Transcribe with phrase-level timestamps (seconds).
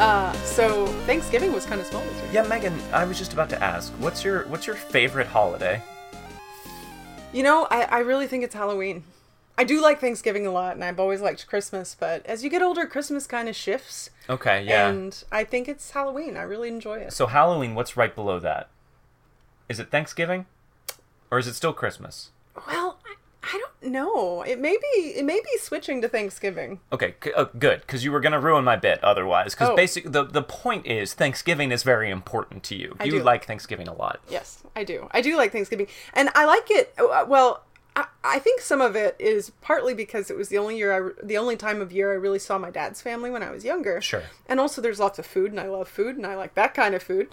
[0.00, 2.42] Uh, so Thanksgiving was kind of small this year.
[2.42, 5.82] Yeah, Meghan, I was just about to ask, what's your what's your favorite holiday?
[7.34, 9.04] You know, I, I really think it's Halloween.
[9.58, 12.62] I do like Thanksgiving a lot, and I've always liked Christmas, but as you get
[12.62, 14.08] older, Christmas kind of shifts.
[14.30, 14.88] Okay, yeah.
[14.88, 16.34] And I think it's Halloween.
[16.34, 17.12] I really enjoy it.
[17.12, 18.70] So Halloween, what's right below that?
[19.68, 20.46] Is it Thanksgiving?
[21.30, 22.30] Or is it still Christmas?
[22.66, 22.99] Well,
[23.52, 24.42] I, don't know.
[24.42, 26.80] It may be it may be switching to Thanksgiving.
[26.92, 29.54] Okay, c- uh, good, because you were gonna ruin my bit otherwise.
[29.54, 29.76] Because Oh.
[29.76, 32.96] basically, the the point is Thanksgiving is very important to you.
[33.00, 33.22] I you do.
[33.22, 34.20] like Thanksgiving a lot.
[34.28, 35.08] Yes, I do.
[35.12, 36.94] I do like Thanksgiving, and I like it.
[36.98, 37.64] uh, Well,
[37.96, 40.96] I, I think some of it is partly because it was the only year, I,
[40.98, 43.64] re- the only time of year I really saw my dad's family when I was
[43.64, 44.00] younger.
[44.00, 44.22] Sure.
[44.48, 46.94] And also, there's lots of food, and I love food, and I like that kind
[46.94, 47.28] of food.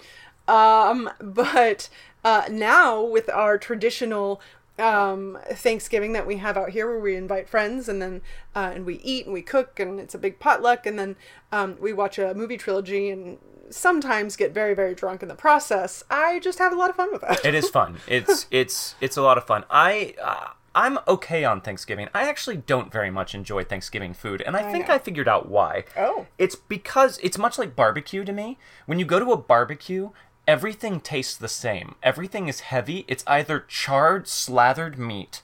[0.48, 1.88] Um, but
[2.24, 4.40] uh, now with our traditional
[4.78, 8.20] um thanksgiving that we have out here where we invite friends and then
[8.54, 11.16] uh, and we eat and we cook and it's a big potluck and then
[11.52, 13.38] um, we watch a movie trilogy and
[13.70, 17.10] sometimes get very very drunk in the process i just have a lot of fun
[17.12, 17.98] with that It is fun.
[18.06, 19.64] It's it's it's a lot of fun.
[19.70, 22.08] I uh, I'm okay on Thanksgiving.
[22.14, 24.94] I actually don't very much enjoy Thanksgiving food, and I think know.
[24.94, 25.84] I figured out why.
[25.96, 26.26] Oh.
[26.38, 28.58] It's because it's much like barbecue to me.
[28.86, 30.10] When you go to a barbecue,
[30.48, 31.94] everything tastes the same.
[32.02, 33.04] Everything is heavy.
[33.06, 35.42] It's either charred, slathered meat,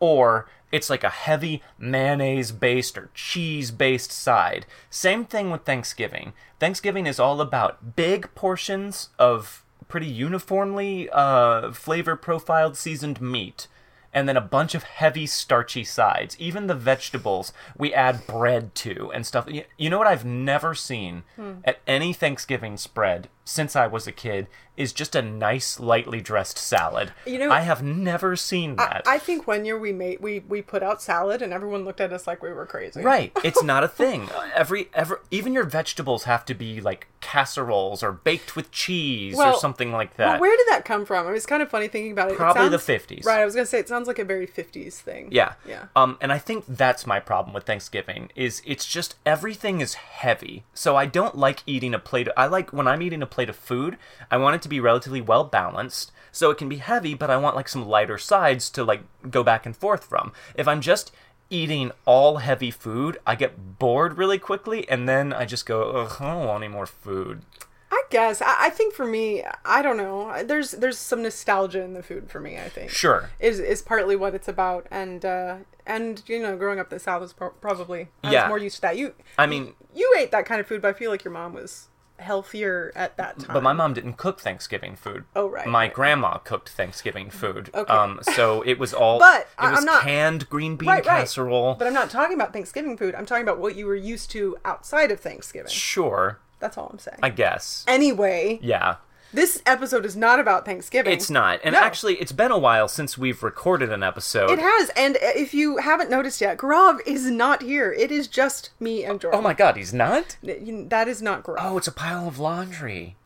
[0.00, 4.64] or it's like a heavy mayonnaise based or cheese based side.
[4.88, 6.32] Same thing with Thanksgiving.
[6.58, 13.68] Thanksgiving is all about big portions of pretty uniformly uh, flavor profiled seasoned meat.
[14.16, 16.36] And then a bunch of heavy starchy sides.
[16.40, 19.46] Even the vegetables we add bread to and stuff.
[19.76, 21.56] You know what I've never seen hmm.
[21.64, 26.58] at any Thanksgiving spread since I was a kid is just a nice, lightly dressed
[26.58, 27.12] salad.
[27.24, 29.04] You know- I have never seen that.
[29.06, 32.12] I think one year we made we we put out salad and everyone looked at
[32.12, 33.00] us like we were crazy.
[33.00, 33.32] Right.
[33.42, 34.28] It's not a thing.
[34.54, 39.54] Every ever even your vegetables have to be like casseroles or baked with cheese or
[39.54, 40.32] something like that.
[40.32, 41.26] Well, where did that come from?
[41.26, 42.32] It was kind of funny thinking about it.
[42.32, 43.24] It Probably the 50s.
[43.24, 43.40] Right.
[43.40, 45.28] I was gonna say it sounds like a very fifties thing.
[45.30, 45.54] yeah.
[45.66, 45.86] Yeah.
[45.94, 50.64] Um and I think that's my problem with Thanksgiving is it's just everything is heavy.
[50.74, 53.56] So I don't like eating a plate I like when I'm eating a plate of
[53.56, 53.96] food,
[54.30, 56.12] I want it to be relatively well balanced.
[56.32, 59.42] So it can be heavy, but I want like some lighter sides to like go
[59.42, 60.32] back and forth from.
[60.54, 61.10] If I'm just
[61.48, 66.24] eating all heavy food, I get bored really quickly and then I just go, I
[66.24, 67.42] don't want any more food.
[67.90, 68.42] I guess.
[68.42, 70.42] I, I think for me, I don't know.
[70.42, 72.58] There's there's some nostalgia in the food for me.
[72.58, 72.90] I think.
[72.90, 73.30] Sure.
[73.40, 77.00] Is is partly what it's about, and uh, and you know, growing up in the
[77.00, 78.42] South was pro- probably I Yeah.
[78.44, 78.96] was more used to that.
[78.96, 79.14] You.
[79.38, 81.88] I mean- you ate that kind of food, but I feel like your mom was
[82.18, 83.54] healthier at that time.
[83.54, 85.24] But my mom didn't cook Thanksgiving food.
[85.34, 85.92] Oh, right, My right.
[85.94, 87.70] grandma cooked Thanksgiving food.
[87.74, 87.92] Okay.
[87.92, 89.18] Um, so it was all.
[89.26, 91.20] But it was I'm not- canned green bean Right, right.
[91.20, 91.74] casserole.
[91.78, 93.14] But I'm not talking about Thanksgiving food.
[93.14, 95.70] I'm talking about what you were used to outside of Thanksgiving.
[95.70, 97.18] Sure, That's all I'm saying.
[97.22, 97.84] I guess.
[97.86, 98.96] anyway, Yeah,
[99.32, 101.12] this episode is not about Thanksgiving.
[101.12, 101.60] it's not.
[101.64, 101.80] And No.
[101.80, 104.50] actually, it's been a while since we've recorded an episode.
[104.50, 107.92] It has, and if you haven't noticed yet, Grav is not here.
[107.92, 109.38] It is just me and Jordan.
[109.38, 110.36] oh my god, he's not?
[110.42, 111.58] That is not Grav.
[111.60, 113.16] Oh, it's a pile of laundry.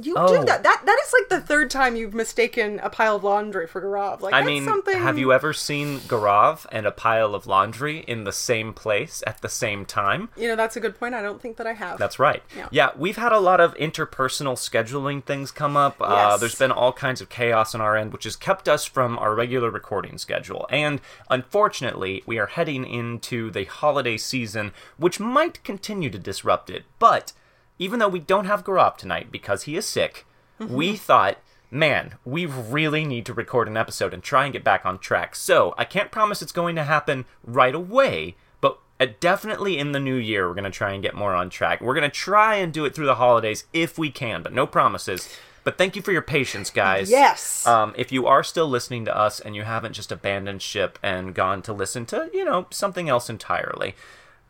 [0.00, 0.28] You oh.
[0.28, 0.62] do that.
[0.62, 4.22] That that is like the third time you've mistaken a pile of laundry for Grav.
[4.22, 4.96] Like I that's mean, something.
[4.96, 9.42] have you ever seen Gaurav and a pile of laundry in the same place at
[9.42, 10.28] the same time?
[10.36, 11.16] You know, that's a good point.
[11.16, 11.98] I don't think that I have.
[11.98, 12.42] That's right.
[12.70, 12.90] Yeah.
[12.96, 15.96] we've had a lot of interpersonal scheduling things come up.
[16.00, 16.40] Uh, Yes.
[16.40, 19.34] there's been all kinds of chaos on our end, which has kept us from our
[19.34, 20.66] regular recording schedule.
[20.70, 26.84] And unfortunately, we are heading into the holiday season, which might continue to disrupt it.
[26.98, 27.32] But
[27.78, 30.26] even though we don't have Gaurav tonight because he is sick,
[30.58, 31.38] we thought.
[31.70, 35.36] Man, we really need to record an episode and try and get back on track.
[35.36, 40.00] So, I can't promise it's going to happen right away, but uh, definitely in the
[40.00, 41.82] new year, we're going to try and get more on track.
[41.82, 44.66] We're going to try and do it through the holidays if we can, but no
[44.66, 45.28] promises.
[45.62, 47.10] But thank you for your patience, guys.
[47.10, 47.66] Yes.
[47.66, 51.34] Um, if you are still listening to us and you haven't just abandoned ship and
[51.34, 53.94] gone to listen to, you know, something else entirely.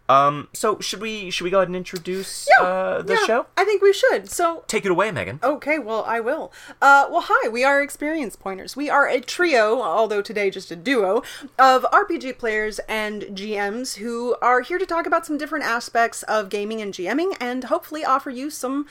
[0.09, 3.47] Um, so should we should we go ahead and introduce Yeah, uh, the yeah, show?
[3.57, 4.31] I think we should.
[4.31, 5.43] So Take it away, Meghan.
[5.43, 6.53] Okay, well, I will.
[6.81, 8.75] Uh, well, hi, we are Experience Pointers.
[8.77, 11.23] We are a trio, although today just a duo,
[11.59, 16.49] of RPG players and GMs who are here to talk about some different aspects of
[16.49, 18.87] gaming and GMing and hopefully offer you some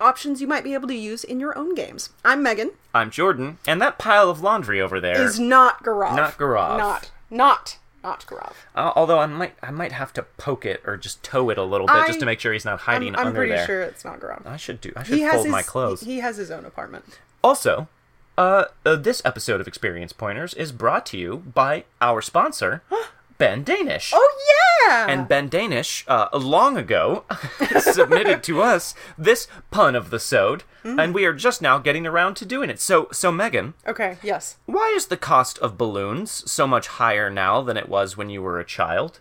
[0.00, 2.10] options you might be able to use in your own games.
[2.24, 2.70] I'm Meghan.
[2.94, 5.20] I'm Jordan, and that pile of laundry over there.
[5.20, 6.16] Is not Gaurav.
[6.16, 6.78] Not Gaurav.
[6.78, 8.26] Not, not, not.
[8.74, 11.62] Uh, although I might I might have to poke it or just toe it a
[11.62, 13.82] little bit I- just to make sure he's not hiding I'm, I'm under pretty sure
[13.82, 14.46] it's not Gaurav.
[14.46, 14.92] I should do.
[14.96, 16.00] I should fold his, my clothes.
[16.00, 17.18] He, he has his own apartment.
[17.42, 17.88] Also,
[18.38, 22.82] uh, uh, this episode of Experience Pointers is brought to you by our sponsor,
[23.40, 24.12] Ben Danish.
[24.14, 24.30] Oh
[24.86, 25.06] yeah.
[25.08, 27.24] And Ben Danish, uh, long ago,
[27.80, 30.98] submitted to us this pun of the sode, Mm.
[31.02, 32.80] and we are just now getting around to doing it.
[32.80, 34.16] So, so Meghan, okay.
[34.22, 34.56] Yes.
[34.64, 38.40] why is the cost of balloons so much higher now than it was when you
[38.40, 39.20] were a child?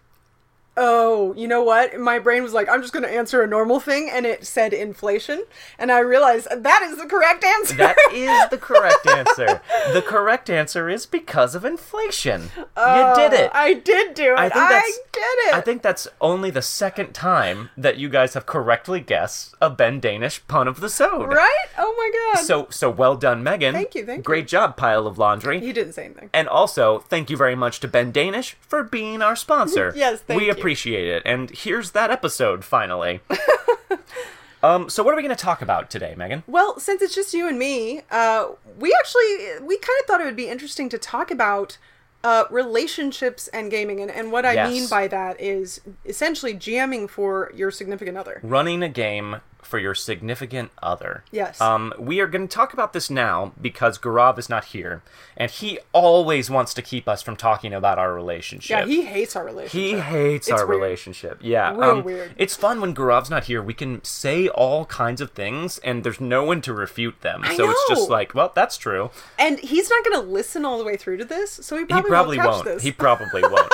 [0.78, 2.00] Oh, you know what?
[2.00, 4.72] My brain was like, I'm just going to answer a normal thing, and it said
[4.72, 5.44] inflation,
[5.78, 7.76] and I realized that is the correct answer.
[7.76, 9.62] That is the correct answer.
[9.92, 12.44] The correct answer is because of inflation.
[12.56, 13.52] you oh, did it.
[13.54, 14.40] Oh, I did do it.
[14.40, 15.54] I, I think that's did it.
[15.54, 20.00] I think that's only the second time that you guys have correctly guessed a Ben
[20.00, 21.30] Danish pun of the sode.
[21.30, 21.66] right?
[21.78, 22.46] Oh my god.
[22.46, 23.74] So so well done, Meghan.
[23.74, 24.24] Thank you, thank you.
[24.24, 25.60] Great job, pile of laundry.
[25.60, 26.30] he didn't say anything.
[26.34, 29.94] And also, thank you very much to Ben Danish for being our sponsor.
[30.00, 30.54] Yes, thank we you.
[30.60, 31.24] Appreciate it.
[31.26, 33.22] And here's that episode finally.
[34.64, 36.44] um, so what are we going to talk about today, Meghan?
[36.48, 38.48] Well, since it's just you and me, uh,
[38.78, 41.78] we actually we kind of thought it would be interesting to talk about
[42.24, 44.70] uh, relationships and gaming, and, and what I Yes.
[44.70, 48.42] mean by that is essentially GMing for your significant other.
[48.44, 49.38] Running a game
[49.70, 51.24] for your significant other.
[51.32, 51.62] Yes.
[51.62, 55.04] Um, we are going to talk about this now because Gaurav is not here,
[55.38, 58.70] and he always wants to keep us from talking about our relationship.
[58.70, 59.72] Yeah, he hates our relationship.
[59.96, 60.82] He hates It's our weird.
[60.82, 61.38] relationship.
[61.42, 61.72] Yeah.
[61.72, 62.32] Real um, weird.
[62.38, 63.62] It's fun when Gaurav's not here.
[63.62, 67.42] We can say all kinds of things and there's no one to refute them.
[67.44, 69.12] I so it's just like, well, that's true.
[69.38, 71.86] and he's not going to listen all the way through to this, so he He
[71.88, 72.82] probably, probably won't, won't.
[72.82, 73.72] He probably won't.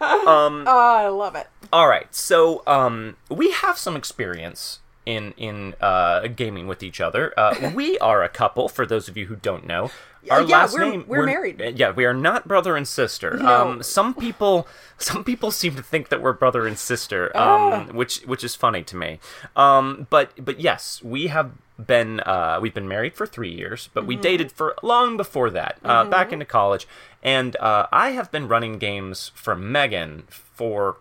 [0.00, 1.46] oh, I love it.
[1.72, 2.12] all right.
[2.14, 7.32] So, um we have some experience in in uh gaming with each other.
[7.38, 9.90] Uh we are a couple for those of you who don't know.
[10.28, 11.62] Our yeah, last we're- name we're married.
[11.62, 13.36] uh, Yeah, we are not brother and sister.
[13.36, 13.46] No.
[13.62, 14.66] Um some people
[14.98, 17.82] some people seem to think that we're brother and sister, Ah.
[17.82, 19.20] um which which is funny to me.
[19.54, 24.00] Um but but yes, we have been uh we've been married for 3 years, but
[24.00, 24.08] Mm-hmm.
[24.08, 25.78] we dated for long before that.
[25.84, 26.88] Uh back into college.
[27.22, 30.96] And uh I have been running games for Meghan for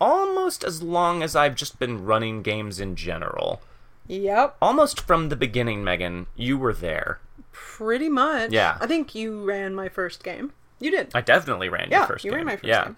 [0.00, 3.60] almost as long as I've just been running games in general.
[4.06, 7.20] Yep, Almost from the beginning, Meghan, you were there.
[7.52, 8.50] pretty much.
[8.52, 8.78] Yeah.
[8.80, 10.52] I think you ran my first game.
[10.80, 11.10] You did.
[11.14, 12.36] I definitely ran Yeah, your first you game.
[12.38, 12.84] ran my first yeah.
[12.84, 12.96] game.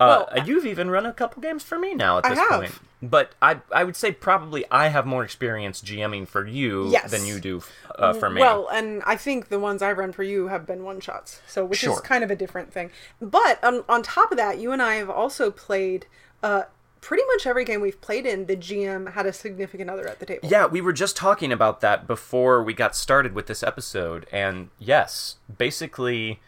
[0.00, 2.72] Uh, Well, you've even run a couple games for me now at this point.
[3.02, 7.10] But I I would say probably I have more experience GMing for you Yes.
[7.10, 7.62] than you do
[7.98, 8.40] uh, for me.
[8.40, 11.64] Well, and I think the ones I've run for you have been one shots, so
[11.64, 11.92] which Sure.
[11.92, 12.90] is kind of a different thing.
[13.20, 16.06] But on, on top of that, you and I have also played
[16.42, 16.62] uh,
[17.00, 18.46] pretty much every game we've played in.
[18.46, 20.48] The GM had a significant other at the table.
[20.48, 24.70] Yeah, we were just talking about that before we got started with this episode, and
[24.78, 26.40] yes, basically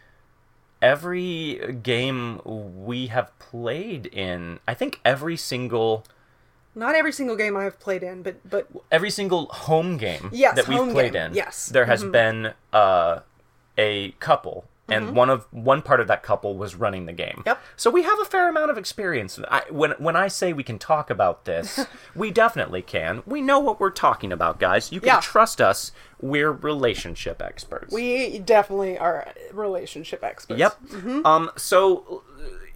[0.81, 6.03] every game we have played in, I think every single
[6.75, 10.55] Not every single game I have played in, but but every single home game Yes,
[10.55, 11.65] that we've played game, in, yes.
[11.65, 11.73] Mm-hmm.
[11.73, 13.19] there has been uh,
[13.77, 17.41] a couple, and one of one part of that couple was running the game.
[17.45, 17.61] Yep.
[17.77, 19.39] So we have a fair amount of experience.
[19.49, 21.85] I, when when I say we can talk about this,
[22.15, 23.23] we definitely can.
[23.25, 24.91] We know what we're talking about, guys.
[24.91, 25.19] You can Yeah.
[25.21, 25.91] trust us.
[26.21, 27.93] We're relationship experts.
[27.93, 30.59] we definitely are relationship experts.
[30.59, 30.77] Yep.
[31.25, 31.51] Um.
[31.55, 32.23] So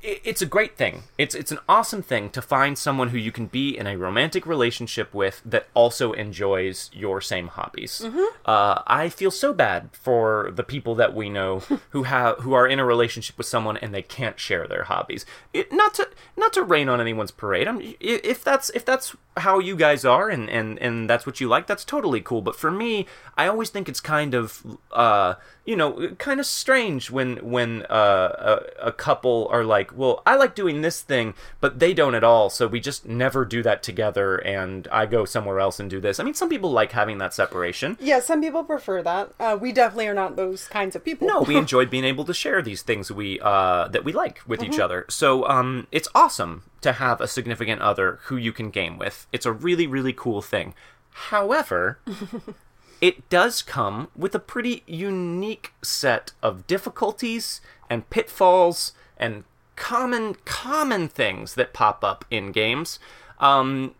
[0.03, 1.03] it's a great thing.
[1.17, 4.45] It's it's an awesome thing to find someone who you can be in a romantic
[4.45, 8.05] relationship with that also enjoys your same hobbies.
[8.45, 11.59] Uh, I feel so bad for the people that we know
[11.89, 15.25] who have who are in a relationship with someone and they can't share their hobbies.
[15.53, 17.67] It, not to not to rain on anyone's parade.
[17.67, 21.47] I'm, if that's if that's how you guys are and, and and that's what you
[21.47, 22.41] like, that's totally cool.
[22.41, 25.35] But for me, I always think it's kind of uh
[25.65, 30.35] you know kind of strange when when uh, a, a couple are like, well, I
[30.35, 33.83] like doing this thing, but they don't at all, so we just never do that
[33.83, 36.19] together, and I go somewhere else and do this.
[36.19, 37.97] I mean, some people like having that separation.
[37.99, 39.33] Yeah, some people prefer that.
[39.39, 41.27] Uh, we definitely are not those kinds of people.
[41.27, 44.63] No, we enjoyed being able to share these things we uh, that we like with
[44.63, 45.05] each other.
[45.09, 49.27] So um, it's awesome to have a significant other who you can game with.
[49.31, 50.73] It's a really really cool thing.
[51.11, 51.99] However,
[53.01, 59.43] it does come with a pretty unique set of difficulties and pitfalls and
[59.77, 62.99] common common things that pop up in games.
[63.39, 63.95] Um,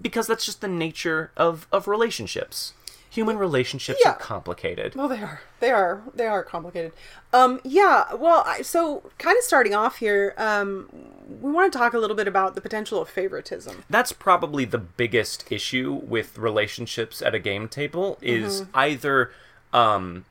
[0.00, 2.72] because that's just the nature of, of relationships.
[3.10, 4.12] Human relationships Yeah.
[4.12, 4.94] are complicated.
[4.94, 5.42] Well, they are.
[5.58, 6.00] They are.
[6.14, 6.92] They are complicated.
[7.32, 8.14] Um, yeah.
[8.14, 10.88] Well, I, so kind of starting off here, um,
[11.42, 13.84] we want to talk a little bit about the potential of favoritism.
[13.90, 19.30] that's probably the biggest issue with relationships at a game table is either
[19.74, 20.24] um,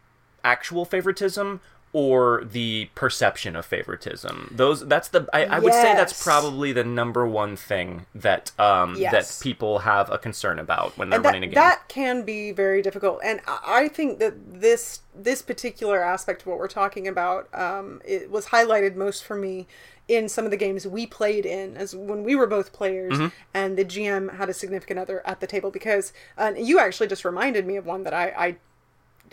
[0.43, 1.59] actual favoritism
[1.91, 4.53] or the perception of favoritism.
[4.55, 8.95] Those that's the I, I would say that's probably the number one thing that um
[8.97, 9.11] Yes.
[9.39, 11.55] that people have a concern about when they're And that, running a game.
[11.55, 16.47] that can be very difficult and I I think that this this particular aspect of
[16.47, 19.65] what we're talking about um, it was highlighted most for me
[20.07, 23.27] in some of the games we played in as when we were both players Mm-hmm.
[23.53, 27.25] and the gm had a significant other at the table because uh, you actually just
[27.25, 28.55] reminded me of one that i, I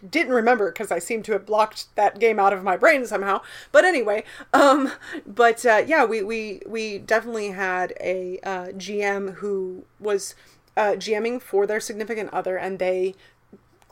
[0.08, 3.40] didn't remember because I seem to have blocked that game out of my brain somehow.
[3.72, 4.92] But anyway, um,
[5.26, 10.34] but uh, yeah, we, we we definitely had a uh, GM who was
[10.76, 13.14] uh, GMing for their significant other, and they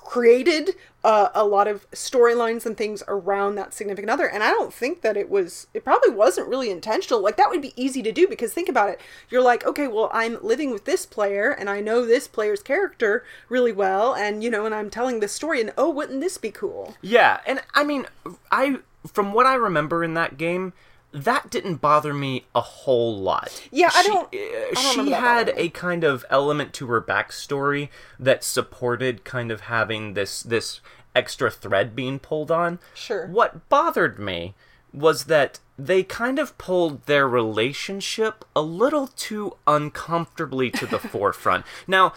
[0.05, 4.73] created uh, a lot of storylines and things around that significant other and i don't
[4.73, 7.23] think that it was it probably wasn't really intentional.
[7.23, 9.01] Like that would be easy to do because think about it.
[9.31, 13.25] You're like okay well i'm living with this player and i know this player's character
[13.49, 16.51] really well and you know and i'm telling this story and oh wouldn't this be
[16.51, 16.95] cool?
[17.01, 18.07] Yeah, and I mean,
[18.51, 20.73] I from what I remember in that game,
[21.15, 23.63] that didn't bother me a whole lot.
[23.71, 24.39] Yeah, I don't- uh,
[24.77, 29.63] I don't she had a kind of element to her backstory that supported kind of
[29.63, 30.81] having this this
[31.15, 32.81] extra thread being pulled on.
[32.95, 33.27] Sure.
[33.29, 34.55] What bothered me
[34.93, 41.65] was that they kind of pulled their relationship a little too uncomfortably to the forefront.
[41.87, 42.13] Now,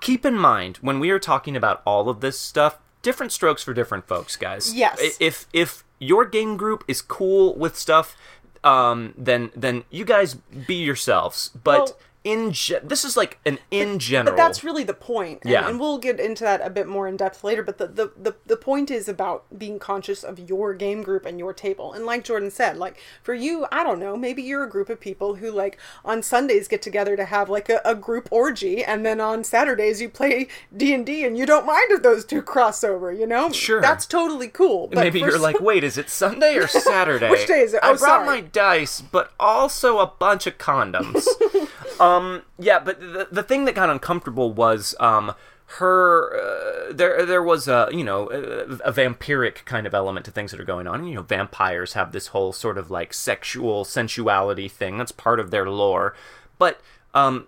[0.00, 3.72] keep in mind when we are talking about all of this stuff, different strokes for
[3.74, 4.74] different folks, guys.
[4.74, 5.16] Yes.
[5.20, 8.16] If if your game group is cool with stuff,
[8.64, 10.34] um, then then you guys
[10.66, 11.50] be yourselves.
[11.62, 11.98] But Well-
[12.28, 14.36] in ge- this is like an in general.
[14.36, 15.40] But that's really the point.
[15.42, 15.68] And, Yeah.
[15.68, 17.62] and we'll get into that a bit more in depth later.
[17.62, 21.38] But the, the, the, the point is about being conscious of your game group and
[21.38, 21.92] your table.
[21.92, 25.00] And like Jordan said, like for you, I don't know, maybe you're a group of
[25.00, 28.84] people who like on Sundays get together to have like a, a group orgy.
[28.84, 32.84] And then on Saturdays you play D&D and you don't mind if those two cross
[32.84, 33.50] over, you know?
[33.52, 33.80] Sure.
[33.80, 34.88] That's totally cool.
[34.88, 37.30] But Maybe you're some- like, wait, is it Sunday or Saturday?
[37.30, 37.80] Which day is it?
[37.82, 38.26] I Oh, brought sorry.
[38.26, 41.26] my dice, but also a bunch of condoms.
[42.00, 45.34] um, yeah, but the, the thing that got uncomfortable was um,
[45.78, 46.36] her.
[46.36, 50.50] Uh, there, there was a you know a, a vampiric kind of element to things
[50.50, 51.06] that are going on.
[51.06, 55.50] You know, vampires have this whole sort of like sexual sensuality thing that's part of
[55.50, 56.14] their lore,
[56.58, 56.80] but
[57.14, 57.46] um,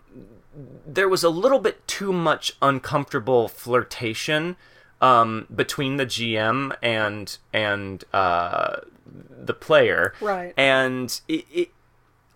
[0.87, 4.57] there was a little bit too much uncomfortable flirtation
[5.01, 8.77] um, between the GM and and uh,
[9.07, 10.53] the player, Right.
[10.57, 11.71] And it, it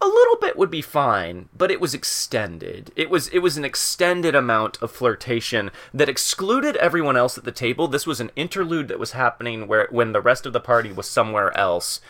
[0.04, 2.92] a little bit would be fine, but it was extended.
[2.94, 7.52] It was it was an extended amount of flirtation that excluded everyone else at the
[7.52, 7.88] table.
[7.88, 11.08] This was an interlude that was happening where when the rest of the party was
[11.08, 12.00] somewhere else,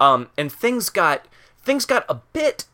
[0.00, 1.28] um, and things got
[1.62, 2.64] things got a bit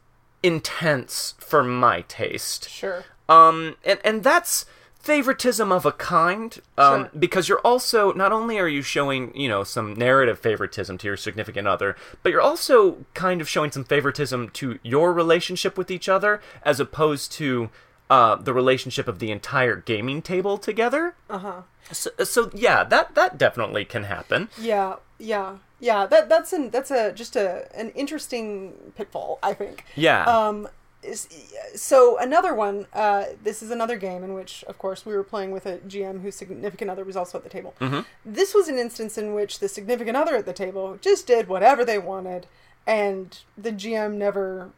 [0.43, 2.69] intense for my taste.
[2.71, 3.05] Sure.
[3.29, 4.65] Um, and and that's
[5.01, 6.59] favoritism of a kind.
[6.79, 7.11] Um, Sure.
[7.19, 11.17] because you're also not only are you showing you know some narrative favoritism to your
[11.17, 16.09] significant other, but you're also kind of showing some favoritism to your relationship with each
[16.09, 17.71] other, as opposed to
[18.11, 21.15] uh, the relationship of the entire gaming table together.
[21.29, 21.51] Uh Uh-huh.
[21.53, 21.63] huh.
[21.93, 24.49] So, so yeah, that that definitely can happen.
[24.59, 26.07] Yeah, yeah, yeah.
[26.07, 29.85] That that's an that's a just a an interesting pitfall, I think.
[29.97, 30.25] Yeah.
[30.25, 30.69] Um.
[31.03, 31.29] Is-
[31.75, 32.87] So another one.
[32.93, 36.21] Uh, this is another game in which, of course, we were playing with a GM
[36.23, 37.75] whose significant other was also at the table.
[37.81, 38.01] Mm-hmm.
[38.25, 41.85] This was an instance in which the significant other at the table just did whatever
[41.85, 42.47] they wanted,
[42.87, 44.71] and the GM never.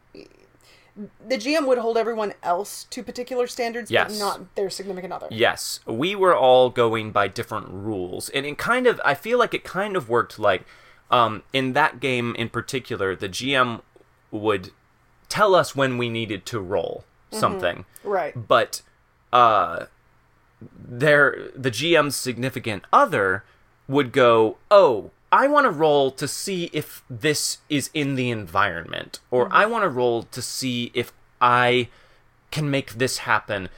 [1.27, 4.13] The GM would hold everyone else to particular standards, Yes.
[4.13, 5.27] but not their significant other.
[5.31, 9.55] Yes, we were all going by different rules, and it kind of I feel like
[9.55, 10.65] it kind of worked like
[11.09, 13.81] um, in that game in particular, the GM
[14.29, 14.69] would
[15.33, 18.33] tell us when we needed to roll something, Right.
[18.47, 18.81] but
[19.31, 19.85] uh,
[20.61, 23.43] there the GM's significant other
[23.87, 29.19] would go, "Oh, I want to roll to see if this is in the environment,
[29.31, 31.11] or I want to roll to see if
[31.41, 31.89] I
[32.51, 33.69] can make this happen."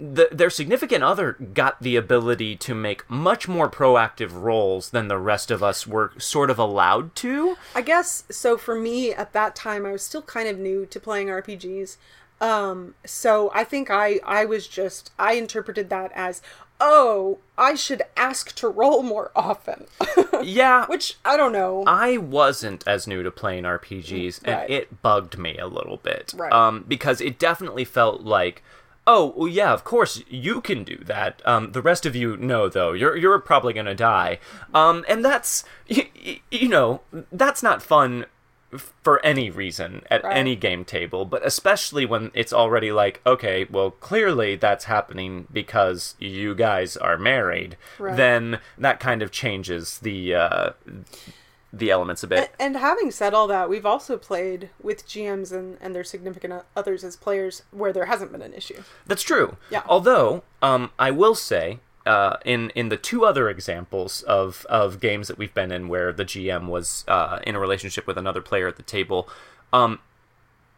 [0.00, 5.18] The, their significant other got the ability to make much more proactive rolls than the
[5.18, 7.56] rest of us were sort of allowed to.
[7.74, 8.56] I guess so.
[8.56, 11.98] For me, at that time, I was still kind of new to playing RPGs.
[12.40, 16.40] Um, so I think I I was just I interpreted that as
[16.80, 19.86] oh I should ask to roll more often,
[20.42, 21.84] Yeah, which I don't know.
[21.86, 26.32] I wasn't as new to playing RPGs, and it bugged me a little bit.
[26.34, 26.52] Right.
[26.52, 28.62] Um, because it definitely felt like,
[29.12, 31.42] oh, well, yeah, of course you can do that.
[31.44, 34.38] Um, the rest of you, no, though, you're you're probably gonna die.
[34.72, 36.04] Um, and that's you,
[36.50, 37.00] you know
[37.32, 38.26] that's not fun
[39.02, 40.36] for any reason at Right.
[40.36, 46.14] any game table, but especially when it's already like, okay, well, clearly that's happening because
[46.20, 47.76] you guys are married.
[47.98, 48.16] Right.
[48.16, 50.70] Then that kind of changes the uh,
[51.72, 52.52] the elements a bit.
[52.58, 57.04] And having said all that, we've also played with GMs and, and their significant others
[57.04, 58.82] as players where there hasn't been an issue.
[59.06, 59.56] That's true.
[59.70, 59.82] Yeah.
[59.86, 65.28] Although, um, I will say, uh, in in the two other examples of of games
[65.28, 68.66] that we've been in where the GM was uh, in a relationship with another player
[68.66, 69.28] at the table,
[69.72, 70.00] um,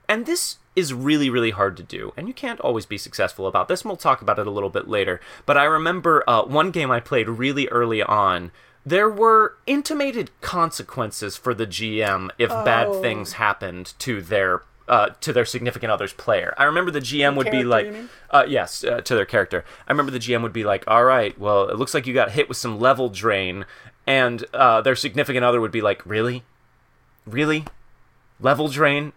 [0.08, 3.68] and this is really really hard to do, and you can't always be successful about
[3.68, 3.82] this.
[3.82, 5.20] And we'll talk about it a little bit later.
[5.46, 8.50] But I remember uh, one game I played really early on.
[8.84, 13.00] There were intimated consequences for the GM if bad Oh.
[13.00, 16.52] things happened to their uh, to their significant other's player.
[16.58, 17.86] I remember the GM would be like,
[18.30, 19.64] uh, yes, uh, to their character.
[19.86, 22.32] I remember the GM would be like, "All right, well, it looks like you got
[22.32, 23.64] hit with some level drain,"
[24.08, 26.42] and uh, their significant other would be like, "Really,
[27.24, 27.64] really,
[28.40, 29.12] level drain?"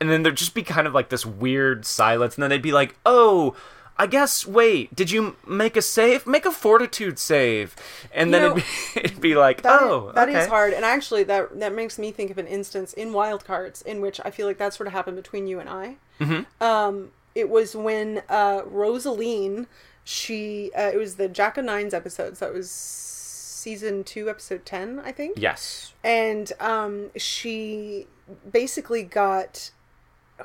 [0.00, 2.72] And then there'd just be kind of like this weird silence, and then they'd be
[2.72, 3.54] like, "Oh."
[3.96, 4.44] I guess.
[4.46, 6.26] Wait, did you make a save?
[6.26, 7.76] Make a fortitude save,
[8.12, 10.48] and You then know, it'd, be, it'd be like, That is- "Oh, that is okay.
[10.48, 10.72] hard.
[10.72, 14.20] And actually, that that makes me think of an instance in Wild Cards in which
[14.24, 15.96] I feel like that sort of happened between you and I.
[16.20, 16.62] Mm-hmm.
[16.62, 19.66] Um, it was when uh, Rosaline,
[20.04, 24.64] she, uh, it was the Jack of Nines episode, so That was season two, episode
[24.66, 25.38] ten, I think.
[25.38, 28.06] Yes, and um, she
[28.50, 29.70] basically got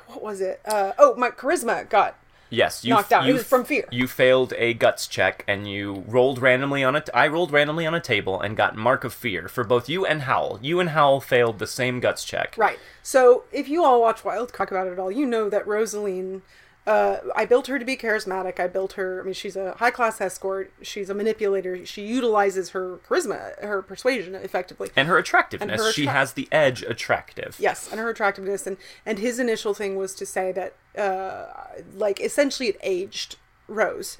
[0.06, 0.60] what was it?
[0.64, 2.16] Uh, oh, my charisma got
[2.50, 3.24] Yes, you knocked out.
[3.24, 3.86] It you was from fear.
[3.90, 7.00] You failed a guts check, and you rolled randomly on a.
[7.00, 10.04] T- I rolled randomly on a table and got mark of fear for both you
[10.04, 10.58] and Howl.
[10.60, 12.54] You and Howl failed the same guts check.
[12.58, 12.78] Right.
[13.02, 16.42] So if you all watch Wild talk about it all, you know that Rosaline.
[16.90, 18.58] Uh, I built her to be charismatic.
[18.58, 19.20] I built her.
[19.20, 20.72] I mean, she's a high class escort.
[20.82, 21.86] She's a manipulator.
[21.86, 24.90] She utilizes her charisma, her persuasion, effectively.
[24.96, 25.70] And her attractiveness.
[25.70, 27.54] And her she has the edge attractive.
[27.60, 31.46] Yes, and her attractiveness, and and his initial thing was to say that, uh,
[31.94, 33.36] like essentially it aged
[33.68, 34.18] Rose,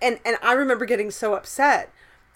[0.00, 1.92] and and I remember getting so upset,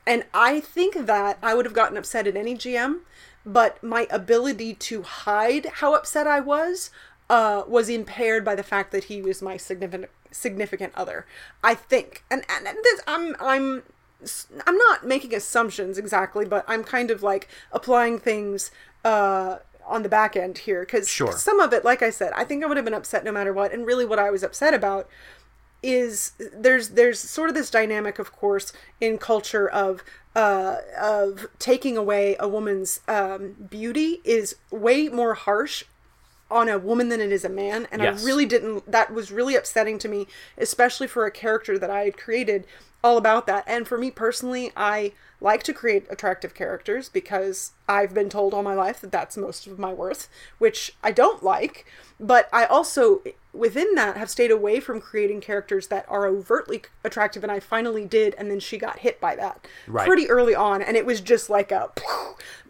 [0.07, 3.01] and I think that I would have gotten upset at any GM,
[3.47, 6.91] but my ability to hide how upset I was.
[7.31, 11.27] Uh, was impaired by the fact that he was my significant significant other.
[11.63, 13.85] I think, and and, and this, I'm I'm
[14.67, 18.73] I'm not making assumptions exactly, but I'm kind of like applying things
[19.05, 21.33] uh, on the back end here because Sure.
[21.33, 23.53] some of it, like I said, I think I would have been upset no matter
[23.53, 23.73] what.
[23.73, 25.09] And really, what I was upset about
[25.83, 30.03] is there's there's sort of this dynamic, of course, in culture of
[30.37, 35.85] uh, of taking away a woman's um, beauty is way more harsh
[36.51, 37.87] on a woman than it is a man.
[37.93, 38.23] And Yes.
[38.23, 40.27] i really didn't that was really upsetting to me
[40.59, 42.67] especially for a character that i had created
[43.03, 43.65] all about that.
[43.67, 48.63] And for me personally i like to create attractive characters because i've been told all
[48.63, 51.87] my life that that's most of my worth which i don't like.
[52.19, 57.43] But i also within that have stayed away from creating characters that are overtly attractive
[57.43, 60.07] and i finally did and then she got hit by that Right.
[60.07, 61.91] pretty early on and it was just like a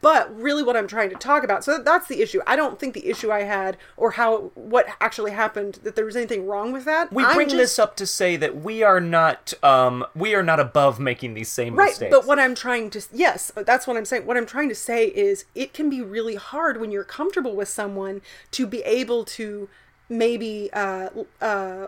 [0.01, 2.95] but really what i'm trying to talk about so that's the issue i don't think
[2.95, 6.85] the issue i had or how what actually happened that there was anything wrong with
[6.87, 10.43] that We bring just- this up to say that we are not um we are
[10.43, 12.11] not above making these same right mistakes.
[12.15, 15.07] but what i'm trying to yes that's what i'm saying what i'm trying to say
[15.09, 19.69] is it can be really hard when you're comfortable with someone to be able to
[20.11, 21.09] maybe uh
[21.41, 21.87] uh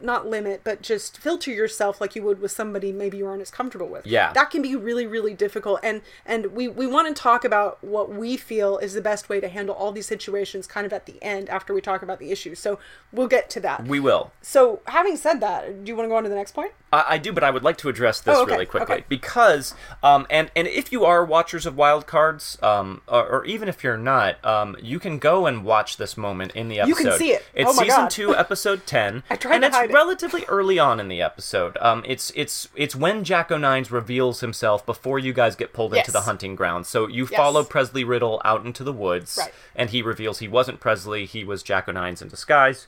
[0.00, 3.50] not limit but just filter yourself like you would with somebody maybe you aren't as
[3.52, 4.32] comfortable with Yeah.
[4.32, 8.10] that can be really really difficult and and we we want to talk about what
[8.10, 11.22] we feel is the best way to handle all these situations kind of at the
[11.22, 12.78] end after we talk about the issues so
[13.12, 14.32] we'll get to that we will.
[14.42, 17.04] so having said that do you want to go on to the next point I,
[17.14, 19.04] I do, but I would like to address this Oh, okay, really quickly okay.
[19.08, 23.66] because, um, and and if you are watchers of Wild Cards, um, or, or even
[23.70, 26.88] if you're not, um, you can go and watch this moment in the episode.
[26.90, 27.46] You can see it.
[27.54, 28.10] It's Oh my season God.
[28.10, 29.22] two, episode ten.
[29.30, 29.92] I tried and it's it.
[29.92, 31.76] relatively early on in the episode.
[31.80, 36.06] Um, it's it's it's when Jack O'Nines reveals himself before you guys get pulled Yes.
[36.06, 36.86] into the hunting ground.
[36.86, 37.36] So you Yes.
[37.38, 39.52] follow Presley Riddle out into the woods, Right.
[39.76, 42.86] and he reveals he wasn't Presley, he was Jack O'Nines in disguise.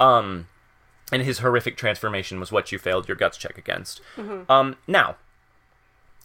[0.00, 0.48] Um,
[1.12, 4.00] and his horrific transformation was what you failed your guts check against.
[4.48, 5.16] Um, now,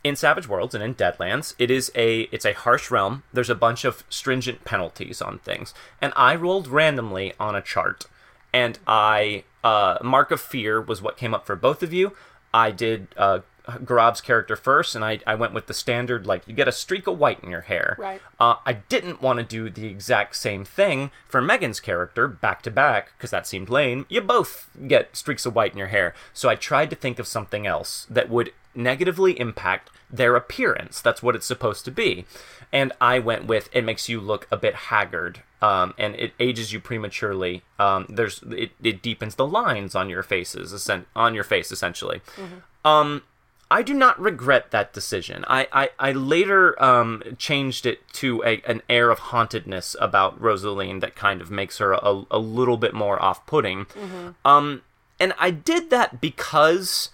[0.03, 3.21] in Savage Worlds and in Deadlands, it is a it's a harsh realm.
[3.31, 8.05] There's a bunch of stringent penalties on things, and I rolled randomly on a chart,
[8.53, 12.13] and I uh, mark of fear was what came up for both of you.
[12.53, 13.39] I did uh,
[13.85, 17.07] Gaurav's character first, and I I went with the standard like you get a streak
[17.07, 17.95] of white in your hair.
[17.99, 18.21] Right.
[18.39, 22.71] Uh, I didn't want to do the exact same thing for Meghan's character back to
[22.71, 24.05] back because that seemed lame.
[24.09, 27.27] You both get streaks of white in your hair, so I tried to think of
[27.27, 31.01] something else that would negatively impact their appearance.
[31.01, 32.25] That's what it's supposed to be.
[32.73, 36.71] And I went with it makes you look a bit haggard, um, and it ages
[36.71, 37.63] you prematurely.
[37.77, 42.21] Um, there's it, it deepens the lines on your faces, on your face essentially.
[42.85, 43.23] Um,
[43.69, 45.45] I do not regret that decision.
[45.47, 50.99] I, I, I later um, changed it to a, an air of hauntedness about Rosaline
[50.99, 53.87] that kind of makes her a, a little bit more off putting.
[54.43, 54.81] Um,
[55.21, 57.11] and I did that because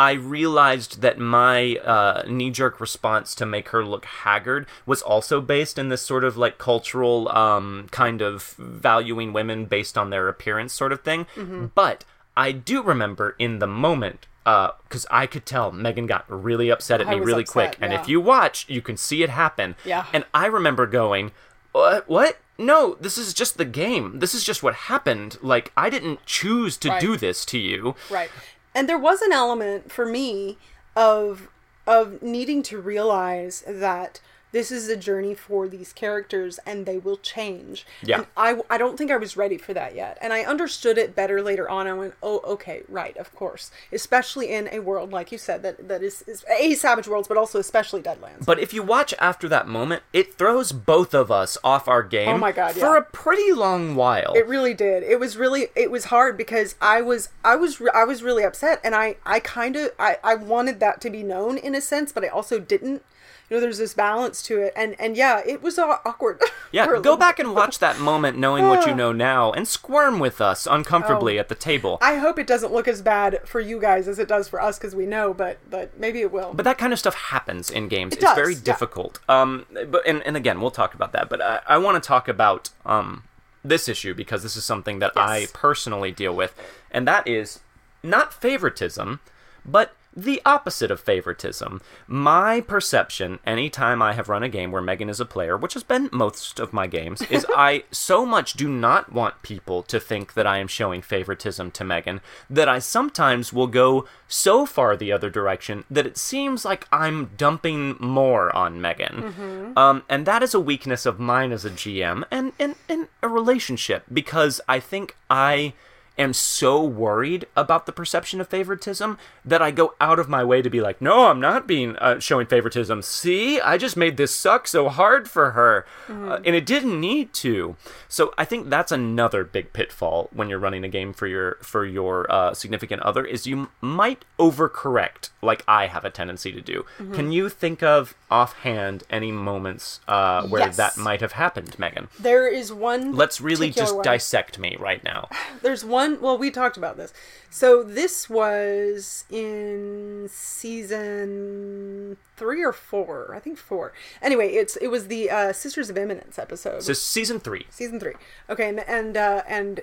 [0.00, 5.40] I realized that my uh, knee jerk response to make her look haggard was also
[5.42, 10.26] based in this sort of like cultural um, kind of valuing women based on their
[10.28, 11.26] appearance sort of thing.
[11.74, 12.04] But
[12.36, 14.26] I do remember in the moment.
[14.44, 17.92] Because I could tell Meghan got really upset at I me really upset, quick, and
[17.92, 19.76] if you watch, you can see it happen.
[19.84, 20.06] Yeah.
[20.14, 21.30] And I remember going,
[21.72, 22.08] "What?
[22.08, 22.38] What?
[22.58, 24.18] No, this is just the game.
[24.18, 25.36] This is just what happened.
[25.40, 27.00] Like I didn't choose to Right.
[27.00, 28.30] do this to you." Right.
[28.74, 30.58] And there was an element for me
[30.96, 31.48] of
[31.86, 34.20] of needing to realize that
[34.52, 37.86] this is a journey for these characters and they will change.
[38.02, 38.18] Yeah.
[38.18, 40.18] And I, I don't think I was ready for that yet.
[40.20, 41.86] And I understood it better later on.
[41.86, 43.70] I went, oh, okay, right, of course.
[43.92, 47.36] Especially in a world, like you said, that, that is, is a Savage Worlds, but
[47.36, 48.44] also especially Deadlands.
[48.44, 52.28] But if you watch after that moment, it throws both of us off our game
[52.28, 52.98] Oh my God, for yeah.
[52.98, 54.32] a pretty long while.
[54.34, 55.02] It really did.
[55.02, 58.80] It was really it was hard because I was I was I was really upset
[58.84, 62.12] and I I kind of I I wanted that to be known in a sense,
[62.12, 63.02] but I also didn't.
[63.50, 66.40] You know, there's this balance to it, and and yeah, it was aw- awkward.
[66.72, 70.40] yeah, go back and watch that moment knowing what you know now and squirm with
[70.40, 71.40] us uncomfortably Oh.
[71.40, 71.98] at the table.
[72.00, 74.78] I hope it doesn't look as bad for you guys as it does for us
[74.78, 76.52] because we know, but but maybe it will.
[76.54, 78.12] but that kind of stuff happens in games.
[78.12, 78.60] it's does, very yeah.
[78.62, 79.18] difficult.
[79.28, 81.28] Um, but and, and again, we'll talk about that.
[81.28, 83.24] But I, I want to talk about um
[83.64, 86.54] this issue because this is something that I personally deal with,
[86.92, 87.58] and that is
[88.04, 89.18] not favoritism,
[89.66, 91.80] but the opposite of favoritism.
[92.06, 95.82] My perception, anytime I have run a game where Meghan is a player, which has
[95.82, 100.34] been most of my games, is I so much do not want people to think
[100.34, 105.12] that I am showing favoritism to Meghan that I sometimes will go so far the
[105.12, 109.76] other direction that it seems like I'm dumping more on Meghan.
[109.76, 113.28] Um, and that is a weakness of mine as a GM and in, in a
[113.28, 115.74] relationship because I think I
[116.18, 120.60] am so worried about the perception of favoritism that I go out of my way
[120.60, 123.00] to be like, no, I'm not being uh, showing favoritism.
[123.02, 127.32] See, I just made this suck so hard for her, uh, and it didn't need
[127.34, 127.76] to.
[128.08, 131.86] So I think that's another big pitfall when you're running a game for your for
[131.86, 136.60] your uh, significant other is you m- might overcorrect, like I have a tendency to
[136.60, 136.84] do.
[137.12, 140.76] Can you think of offhand any moments uh, where Yes.
[140.76, 142.08] that might have happened, Meghan?
[142.18, 143.14] there is one.
[143.14, 144.04] Let's really just one.
[144.04, 145.28] dissect me right now.
[145.62, 146.09] There's one.
[146.18, 147.12] Well, we talked about this.
[147.50, 153.34] So this was in season three or four.
[153.34, 153.92] I think four.
[154.22, 156.82] Anyway, it's it was the uh, Sisters of Eminence episode.
[156.82, 157.66] So season three.
[157.70, 158.14] season three.
[158.48, 159.80] Okay, and and uh, and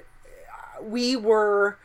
[0.81, 1.77] we were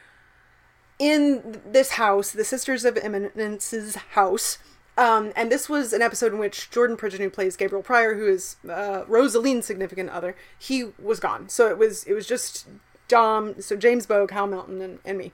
[0.98, 4.59] in this house, the Sisters of Eminence's house.
[4.96, 8.28] Um, and this was an episode in which Jordan Pridgeon, who plays Gabriel Pryor, who
[8.28, 11.48] is uh, Rosaline's significant other, he was gone.
[11.48, 12.66] So it was it was just
[13.12, 15.33] Dom, so James Bogue, Hal Melton, and, and me.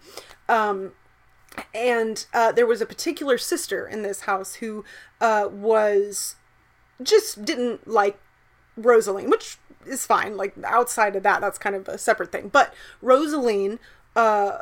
[0.48, 0.94] Um,
[1.72, 4.84] and uh, there was a particular sister in this house who
[5.20, 6.34] uh, was
[7.00, 8.18] just didn't like
[8.76, 10.36] Rosaline, which is fine.
[10.36, 12.48] Like outside of that, that's kind of a separate thing.
[12.48, 13.78] But Rosaline
[14.18, 14.58] uh,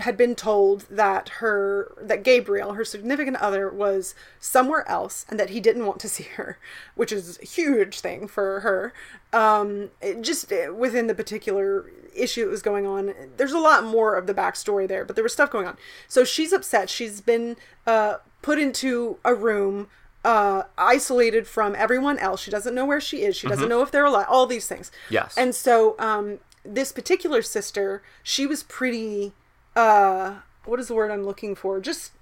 [0.00, 5.50] had been told that her that Gabriel, her significant other, was somewhere else, and that
[5.50, 6.58] he didn't want to see her,
[6.94, 8.94] which is a huge thing for her.
[9.30, 9.90] Um,
[10.22, 14.32] just within the particular issue that was going on, there's a lot more of the
[14.32, 15.76] backstory there, but there was stuff going on.
[16.08, 16.88] So she's upset.
[16.88, 19.88] She's been uh, put into a room
[20.24, 22.40] uh, isolated from everyone else.
[22.40, 23.36] She doesn't know where she is.
[23.36, 24.26] She doesn't know if they're alive.
[24.30, 24.90] All these things.
[25.10, 25.36] Yes.
[25.36, 29.32] And so um, this particular sister, she was pretty.
[29.76, 31.80] Uh, what is the word I'm looking for?
[31.80, 32.12] Just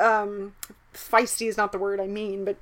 [0.00, 0.54] um,
[0.92, 2.56] feisty is not the word I mean, but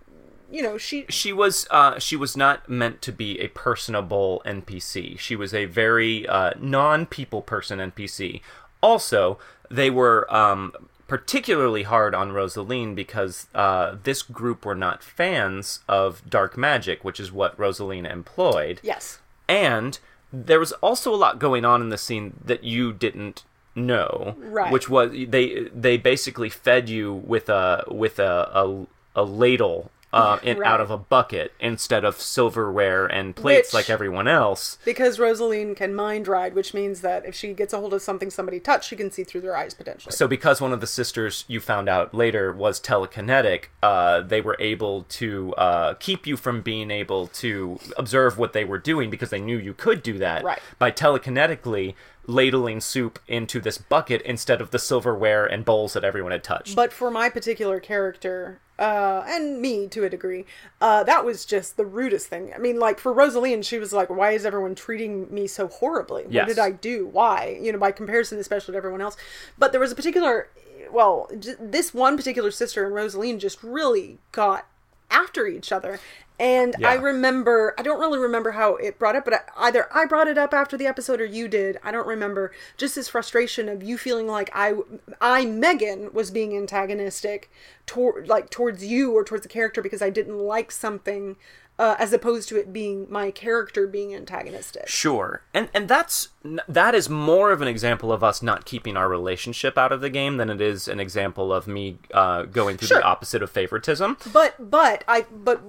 [0.51, 1.07] you know she.
[1.09, 5.19] she was uh, she was not meant to be a personable NPC.
[5.19, 8.41] She was a very uh, non-people person NPC.
[8.83, 9.39] Also,
[9.71, 10.73] they were um,
[11.07, 17.21] particularly hard on Rosaline because uh, this group were not fans of dark magic, which
[17.21, 18.81] is what Rosaline employed.
[18.83, 19.19] Yes.
[19.49, 19.99] And
[20.33, 24.73] there was also a lot going on in the scene that you didn't know, Right.
[24.73, 30.39] which was they they basically fed you with a with a a, a ladle uh,
[30.43, 30.71] in, Right.
[30.71, 34.79] out of a bucket instead of silverware and plates Which- like everyone else.
[34.85, 38.31] Because Rosaline can mind ride, which means that if she gets a hold of something
[38.31, 40.13] somebody touched, she can see through their eyes potentially.
[40.15, 44.57] So, because one of the sisters you found out later was telekinetic, uh, they were
[44.59, 49.31] able to uh, keep you from being able to observe what they were doing because
[49.31, 50.61] they knew you could do that Right.
[50.79, 51.95] by telekinetically
[52.27, 56.77] ladling soup into this bucket instead of the silverware and bowls that everyone had touched.
[56.77, 60.45] But for my particular character, uh, and me to a degree,
[60.81, 62.53] uh, that was just the rudest thing.
[62.55, 66.25] I mean, like for Rosaline, she was like, "Why is everyone treating me so horribly?
[66.25, 66.49] What Yes.
[66.49, 67.07] did I do?
[67.07, 69.17] Why?" You know, by comparison, especially to everyone else.
[69.59, 70.49] But there was a particular,
[70.91, 74.67] well, j- this one particular sister and Rosaline just really got
[75.11, 76.01] after each other.
[76.43, 80.07] And I remember, I don't really remember how it brought up, but I, either I
[80.07, 81.79] brought it up after the episode or you did.
[81.85, 82.51] I don't remember.
[82.77, 84.75] Just this frustration of you feeling like I,
[85.21, 87.49] I Meghan was being antagonistic
[87.87, 91.37] toward, like towards you or towards the character because I didn't like something,
[91.79, 94.87] uh, as opposed to it being my character being antagonistic.
[94.89, 96.29] Sure, and and that's
[96.69, 100.11] that is more of an example of us not keeping our relationship out of the
[100.11, 102.99] game than it is an example of me uh, going through Sure.
[102.99, 104.17] the opposite of favoritism.
[104.33, 105.61] But but I but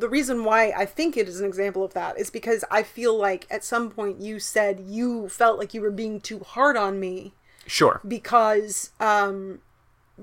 [0.00, 3.16] the reason why I think it is an example of that is because I feel
[3.16, 6.98] like at some point you said you felt like you were being too hard on
[6.98, 7.34] me
[7.66, 8.00] Sure.
[8.06, 9.60] because um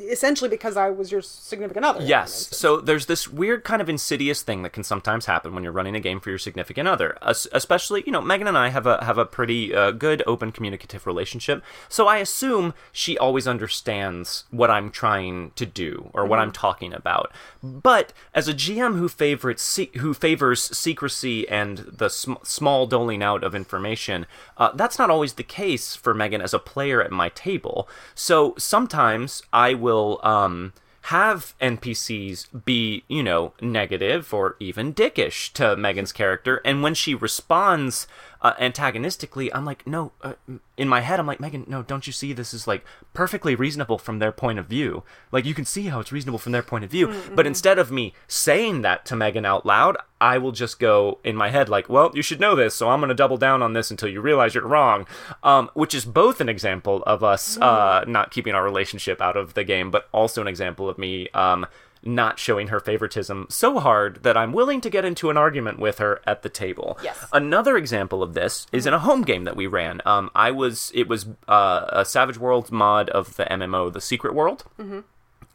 [0.01, 2.03] essentially because I was your significant other.
[2.03, 2.55] Yes.
[2.55, 5.95] So there's this weird kind of insidious thing that can sometimes happen when you're running
[5.95, 7.17] a game for your significant other.
[7.21, 10.51] Es- Especially, you know, Meghan and I have a have a pretty uh, good open
[10.51, 11.63] communicative relationship.
[11.87, 16.93] So I assume she always understands what I'm trying to do or what I'm talking
[16.93, 17.31] about.
[17.63, 23.21] But as a GM who favors se- who favors secrecy and the sm- small doling
[23.23, 24.25] out of information,
[24.57, 27.87] uh, that's not always the case for Meghan as a player at my table.
[28.15, 30.73] So sometimes I will um,
[31.03, 37.15] have NPCs be, you know, negative or even dickish to Meghan's character, and when she
[37.15, 38.07] responds
[38.41, 40.11] uh, antagonistically, I'm like, no.
[40.21, 40.33] Uh,
[40.77, 43.97] in my head, I'm like, Meghan, no, don't you see this is like perfectly reasonable
[43.97, 45.03] from their point of view?
[45.31, 47.13] Like you can see how it's reasonable from their point of view.
[47.35, 51.35] But instead of me saying that to Meghan out loud, I will just go in
[51.35, 53.73] my head like, well, you should know this, so I'm going to double down on
[53.73, 55.05] this until you realize you're wrong.
[55.43, 59.53] Um, which is both an example of us uh, not keeping our relationship out of
[59.53, 61.65] the game, but also an example of me um,
[62.03, 65.97] not showing her favoritism so hard that I'm willing to get into an argument with
[65.99, 66.97] her at the table.
[67.03, 67.25] Yes.
[67.33, 70.01] Another example of this is in a home game that we ran.
[70.05, 74.33] Um, I was it was uh, a Savage Worlds mod of the MMO, The Secret
[74.33, 74.63] World,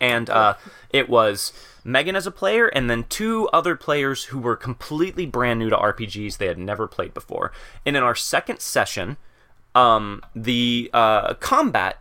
[0.01, 0.55] and uh,
[0.91, 1.53] it was
[1.85, 5.77] Meghan as a player, and then two other players who were completely brand new to
[5.77, 7.53] RPGs they had never played before.
[7.87, 9.17] And in our second session,
[9.75, 11.99] um, the uh, combat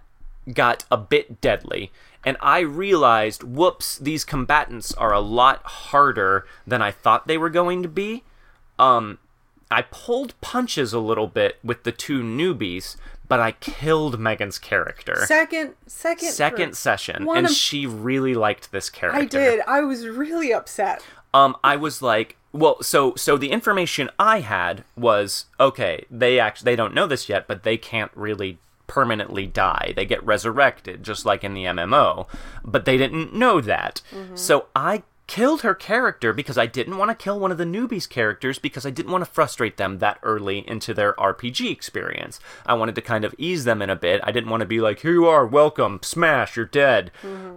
[0.51, 1.91] got a bit deadly.
[2.25, 7.49] And I realized, whoops, these combatants are a lot harder than I thought they were
[7.49, 8.23] going to be.
[8.79, 9.19] Um,
[9.69, 12.95] I pulled punches a little bit with the two newbies,
[13.27, 15.25] but I killed Meghan's character.
[15.25, 19.21] Second second Second session, and of- she really liked this character.
[19.21, 19.61] I did.
[19.67, 21.03] I was really upset.
[21.33, 26.05] Um, I was like, well, so so the information I had was okay.
[26.11, 29.93] They actually they don't know this yet, but they can't really permanently die.
[29.95, 32.27] They get resurrected, just like in the MMO.
[32.63, 34.01] But they didn't know that,
[34.35, 38.09] so I killed her character because I didn't want to kill one of the newbies'
[38.09, 42.41] characters because I didn't want to frustrate them that early into their RPG experience.
[42.65, 44.19] I wanted to kind of ease them in a bit.
[44.25, 47.09] I didn't want to be like, "Here you are, welcome, smash, you're dead."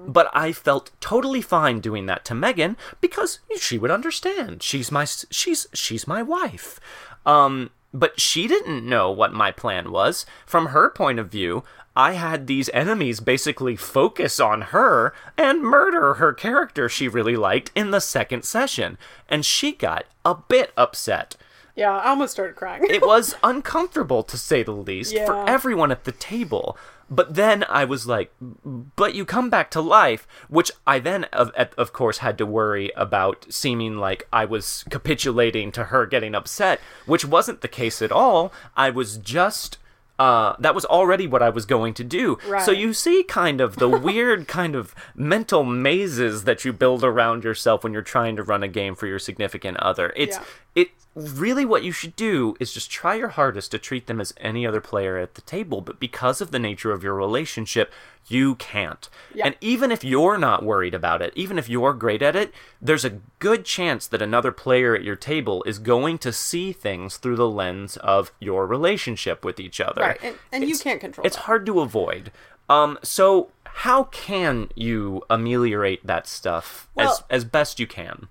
[0.06, 4.62] But I felt totally fine doing that to Meghan because she would understand.
[4.62, 6.78] She's my she's she's my wife.
[7.26, 10.26] Um but she didn't know what my plan was.
[10.44, 16.14] From her point of view, I had these enemies basically focus on her and murder
[16.14, 18.98] her character she really liked in the second session.
[19.28, 21.36] And she got a bit upset.
[21.74, 22.84] Yeah, I almost started crying.
[22.88, 26.78] It was uncomfortable, to say the least, for everyone at the table.
[27.08, 31.50] But then I was like, but you come back to life, which I then, of,
[31.54, 36.80] of course, had to worry about seeming like I was capitulating to her getting upset,
[37.06, 38.52] which wasn't the case at all.
[38.76, 39.78] I was just.
[40.18, 42.38] Uh, that was already what I was going to do.
[42.62, 47.44] So you see kind of the weird kind of mental mazes that you build around
[47.44, 50.14] yourself when you're trying to run a game for your significant other.
[50.16, 50.44] It's Yeah.
[50.74, 54.34] it really what you should do is just try your hardest to treat them as
[54.36, 57.90] any other player at the table but because of the nature of your relationship
[58.28, 59.46] you can't Yeah.
[59.46, 62.52] and even if you're not worried about it even if you're great at it
[62.82, 67.16] there's a good chance that another player at your table is going to see things
[67.16, 71.26] through the lens of your relationship with each other right, and, and you can't control
[71.26, 71.44] it's that.
[71.44, 72.30] hard to avoid
[72.68, 78.28] um so how can you ameliorate that stuff as Well- as best you can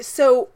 [0.00, 0.48] so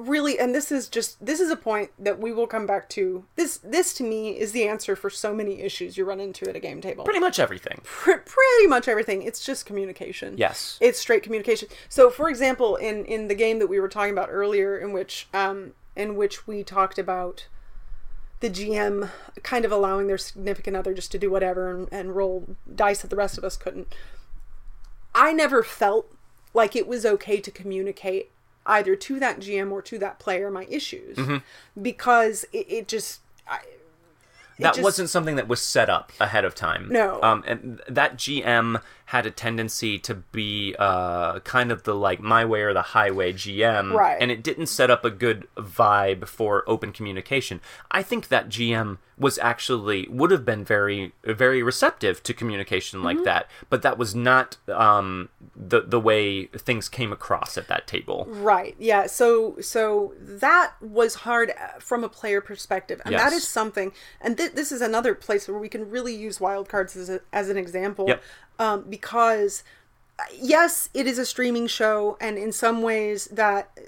[0.00, 3.24] really and this is just this is a point that we will come back to.
[3.36, 5.96] This this to me is the answer for so many issues.
[5.96, 7.04] You run into at a game table.
[7.04, 7.80] Pretty much everything.
[7.84, 9.22] Pr- pretty much everything.
[9.22, 10.36] It's just communication.
[10.36, 10.78] Yes.
[10.80, 11.68] it's straight communication.
[11.88, 15.28] So for example in in the game that we were talking about earlier in which
[15.34, 17.46] um in which we talked about
[18.40, 19.10] the gm
[19.42, 23.08] kind of allowing their significant other just to do whatever and, and roll dice that
[23.08, 23.94] the rest of us couldn't
[25.14, 26.10] i never felt
[26.54, 28.30] like it was okay to communicate
[28.66, 31.18] either to that gm or to that player my issues
[31.80, 36.44] because it, it just I, it that just- wasn't something that was set up ahead
[36.44, 36.88] of time.
[36.90, 37.20] No.
[37.22, 38.82] Um, and that GM
[39.14, 43.32] had a tendency to be uh, kind of the like my way or the highway
[43.32, 44.16] GM, Right.
[44.20, 47.60] And it didn't set up a good vibe for open communication.
[47.90, 53.06] I think that GM was actually would have been very very receptive to communication Mm-hmm.
[53.06, 57.86] like that, but that was not um, the the way things came across at that
[57.88, 58.26] table.
[58.28, 58.74] Right.
[58.78, 59.06] Yeah.
[59.08, 63.42] So so that was hard uh, from a player perspective, and that Yes.
[63.42, 63.92] is something.
[64.20, 67.48] And th- this is another place where we can really use wildcards as a, as
[67.50, 68.22] an example, Yep.
[68.60, 69.64] Um, because
[70.40, 73.70] yes, it is a streaming show, and in some ways that.
[73.76, 73.82] uh,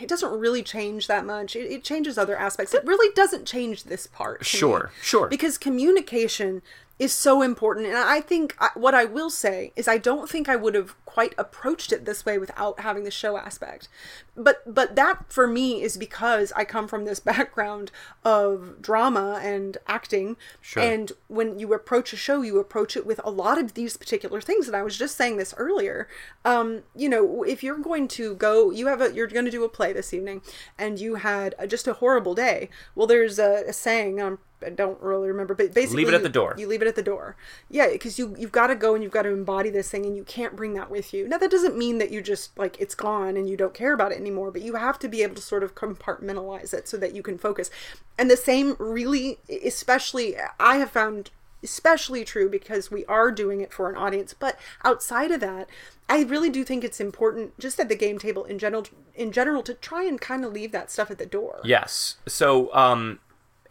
[0.00, 1.54] It doesn't really change that much.
[1.54, 2.72] It, it changes other aspects.
[2.72, 4.40] It really doesn't change this part.
[4.40, 4.58] to me.
[4.60, 5.28] Sure, sure.
[5.28, 6.62] Because communication
[6.98, 7.86] is so important.
[7.86, 10.94] And I think I, what I will say is I don't think I would have
[11.04, 13.88] quite approached it this way without having the show aspect.
[14.36, 17.90] But but that for me is because I come from this background
[18.24, 20.36] of drama and acting.
[20.60, 20.82] Sure.
[20.82, 24.40] And when you approach a show, you approach it with a lot of these particular
[24.40, 24.66] things.
[24.66, 26.08] And I was just saying this earlier.
[26.44, 29.64] Um, you know, if you're going to go, you have a, you're going to do
[29.64, 30.42] a play this evening,
[30.78, 32.70] and you had a, just a horrible day.
[32.94, 34.20] Well, there's a, a saying.
[34.20, 36.54] Um, I don't really remember, but basically, Leave it at you- the door.
[36.56, 37.36] You leave it at the door.
[37.70, 40.16] Yeah, because you you've got to go and you've got to embody this thing, and
[40.16, 41.28] you can't bring that with you.
[41.28, 44.12] Now, that doesn't mean that you just like it's gone and you don't care about
[44.12, 47.14] it anymore, but you have to be able to sort of compartmentalize it so that
[47.14, 47.70] you can focus.
[48.18, 51.30] And the same, really, especially, I have found
[51.62, 54.34] especially true because we are doing it for an audience.
[54.34, 55.66] But outside of that,
[56.10, 59.62] I really do think it's important, just at the game table in general, in general,
[59.62, 61.60] to try and kind of leave that stuff at the door.
[61.64, 62.16] Yes.
[62.26, 63.18] So, um,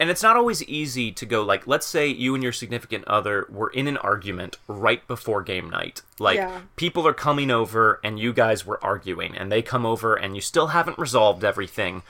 [0.04, 3.48] and it's not always easy to go like, let's say you and your significant other
[3.50, 6.02] were in an argument right before game night.
[6.20, 6.64] Like, Yeah.
[6.76, 10.42] people are coming over and you guys were arguing, and they come over and you
[10.42, 12.02] still haven't resolved everything.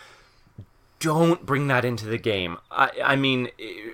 [1.00, 2.58] Don't bring that into the game.
[2.72, 3.92] I, I mean, eh,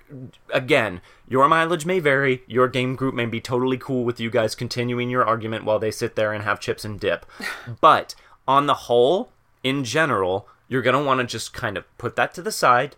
[0.54, 2.42] again, your mileage may vary.
[2.48, 5.92] Your game group may be totally cool with you guys continuing your argument while they
[5.92, 7.26] sit there and have chips and dip.
[7.82, 8.16] but
[8.48, 12.34] on the whole, in general, you're going to want to just kind of put that
[12.36, 12.96] to the side,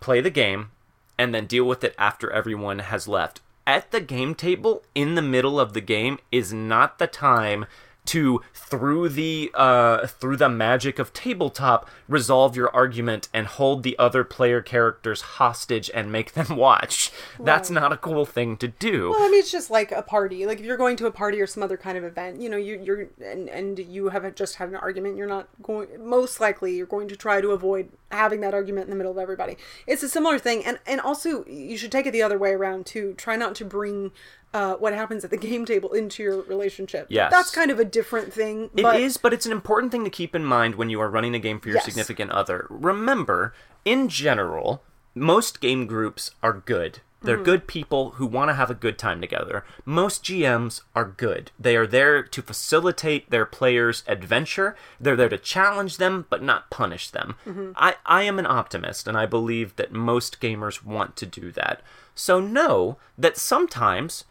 [0.00, 0.70] play the game,
[1.18, 3.40] and then deal with it after everyone has left.
[3.66, 7.66] At the game table, in the middle of the game, is not the time
[8.06, 13.98] to through the uh through the magic of tabletop resolve your argument and hold the
[13.98, 19.10] other player characters hostage and make them watch that's not a cool thing to do
[19.10, 20.46] Well, I mean, it's just like a party.
[20.46, 22.56] Like if you're going to a party or some other kind of event, you know,
[22.56, 25.16] you, you're and and you haven't just had an argument.
[25.16, 25.88] You're not going.
[26.04, 29.18] Most likely, you're going to try to avoid having that argument in the middle of
[29.18, 29.56] everybody.
[29.86, 32.86] It's a similar thing, and and also you should take it the other way around
[32.86, 33.14] too.
[33.14, 34.12] Try not to bring.
[34.56, 37.06] Uh, what happens at the game table into your relationship?
[37.10, 37.30] Yes.
[37.30, 38.70] that's kind of a different thing.
[38.74, 41.10] It is, but but it's an important thing to keep in mind when you are
[41.10, 41.84] running a game for your Yes.
[41.84, 42.66] significant other.
[42.70, 43.52] Remember,
[43.84, 44.82] in general,
[45.14, 47.00] most game groups are good.
[47.22, 49.64] They're good people who want to have a good time together.
[49.84, 51.50] Most GMs are good.
[51.58, 54.76] They are there to facilitate their players' adventure.
[55.00, 57.34] They're there to challenge them, but not punish them.
[57.74, 61.82] I, I am an optimist, and I believe that most gamers want to do that.
[62.14, 64.24] So know that sometimes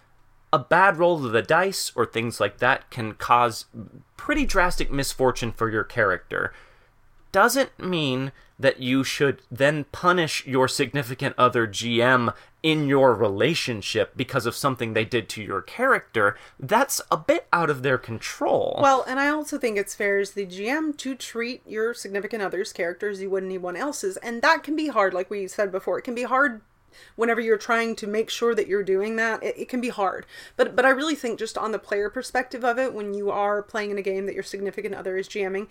[0.56, 3.66] a bad roll of the dice or things like that can cause
[4.16, 6.54] pretty drastic misfortune for your character
[7.34, 14.46] doesn't mean that you should then punish your significant other GM in your relationship because
[14.46, 16.38] of something they did to your character.
[16.58, 18.80] That's a bit out of their control.
[18.82, 22.72] Well, and I also think it's fair as the GM to treat your significant other's
[22.72, 25.14] character as you would anyone else's, and that can be hard.
[25.14, 26.62] Like we said before, it can be hard
[27.16, 29.44] whenever you're trying to make sure that you're doing that.
[29.44, 30.26] It, it can be hard,
[30.58, 33.62] but but I really think just on the player perspective of it, when you are
[33.62, 35.68] playing in a game that your significant other is GMing,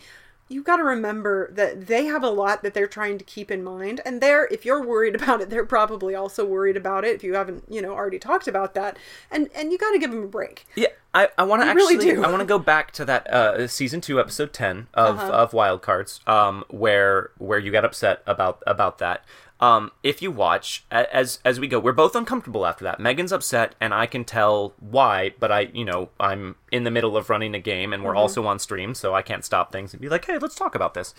[0.47, 3.65] You've got to remember that they have a lot that they're trying to keep in
[3.65, 4.03] mind.
[4.05, 7.35] And they're, if you're worried about it, they're probably also worried about it if you
[7.35, 8.99] haven't, you know, already talked about that.
[9.31, 10.67] And and you got to give them a break.
[10.75, 12.25] yeah, I, I want to actually really do.
[12.25, 15.33] I want to go back to that uh, season two episode ten of Uh-huh.
[15.33, 19.25] of Wild Cards, um, where where you got upset about about that.
[19.61, 22.99] Um, if you watch as as we go, we're both uncomfortable after that.
[22.99, 25.33] Meghan's upset, and I can tell why.
[25.39, 28.19] But I, you know, I'm in the middle of running a game, and we're Mm-hmm.
[28.19, 30.95] also on stream, so I can't stop things and be like, "Hey, let's talk about
[30.95, 31.15] this."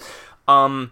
[0.47, 0.91] Um,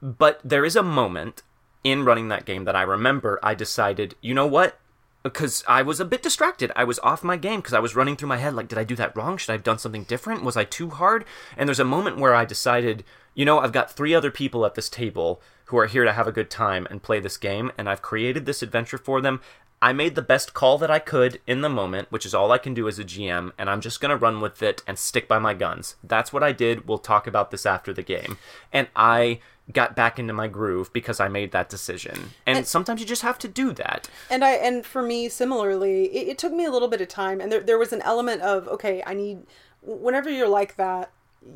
[0.00, 1.42] but there is a moment
[1.82, 3.38] in running that game that I remember.
[3.42, 4.78] I decided, you know what?
[5.24, 6.70] Because I was a bit distracted.
[6.76, 8.84] I was off my game because I was running through my head like, did I
[8.84, 9.38] do that wrong?
[9.38, 10.44] Should I have done something different?
[10.44, 11.24] Was I too hard?
[11.56, 13.04] And there's a moment where I decided,
[13.34, 16.26] you know, I've got three other people at this table who are here to have
[16.26, 19.40] a good time and play this game, and I've created this adventure for them.
[19.80, 22.58] I made the best call that I could in the moment, which is all I
[22.58, 25.26] can do as a GM, and I'm just going to run with it and stick
[25.26, 25.96] by my guns.
[26.04, 26.86] That's what I did.
[26.86, 28.38] We'll talk about this after the game.
[28.72, 29.40] And I
[29.72, 32.30] got back into my groove because I made that decision.
[32.46, 34.08] And, sometimes you just have to do that.
[34.30, 37.40] And I and for me similarly, it, it took me a little bit of time,
[37.40, 39.46] and there there was an element of okay, I need.
[39.82, 41.10] Whenever you're like that,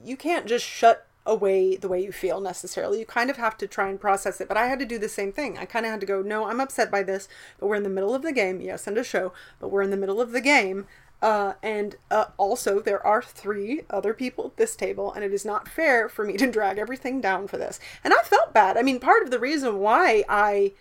[0.04, 3.00] you can't just shut away the way you feel necessarily.
[3.00, 4.48] You kind of have to try and process it.
[4.48, 5.58] But I had to do the same thing.
[5.58, 7.28] I kind of had to go, no, I'm upset by this,
[7.58, 8.60] but we're in the middle of the game.
[8.60, 10.86] Yes, and a show, but we're in the middle of the game.
[11.20, 15.44] Uh, and uh, also, there are three other people at this table, and it is
[15.44, 17.80] not fair for me to drag everything down for this.
[18.04, 18.76] And I felt bad.
[18.76, 20.72] I mean, part of the reason why I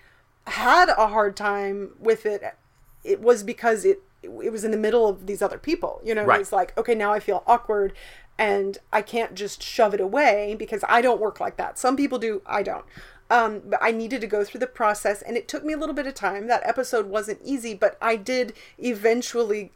[0.46, 2.42] had a hard time with it
[3.04, 6.24] it was because it it was in the middle of these other people you know
[6.24, 6.38] Right.
[6.38, 7.92] it was like okay now i feel awkward
[8.38, 12.18] and i can't just shove it away because i don't work like that some people
[12.18, 12.86] do i don't
[13.30, 15.94] um, but i needed to go through the process and it took me a little
[15.94, 19.74] bit of time that episode wasn't easy but i did eventually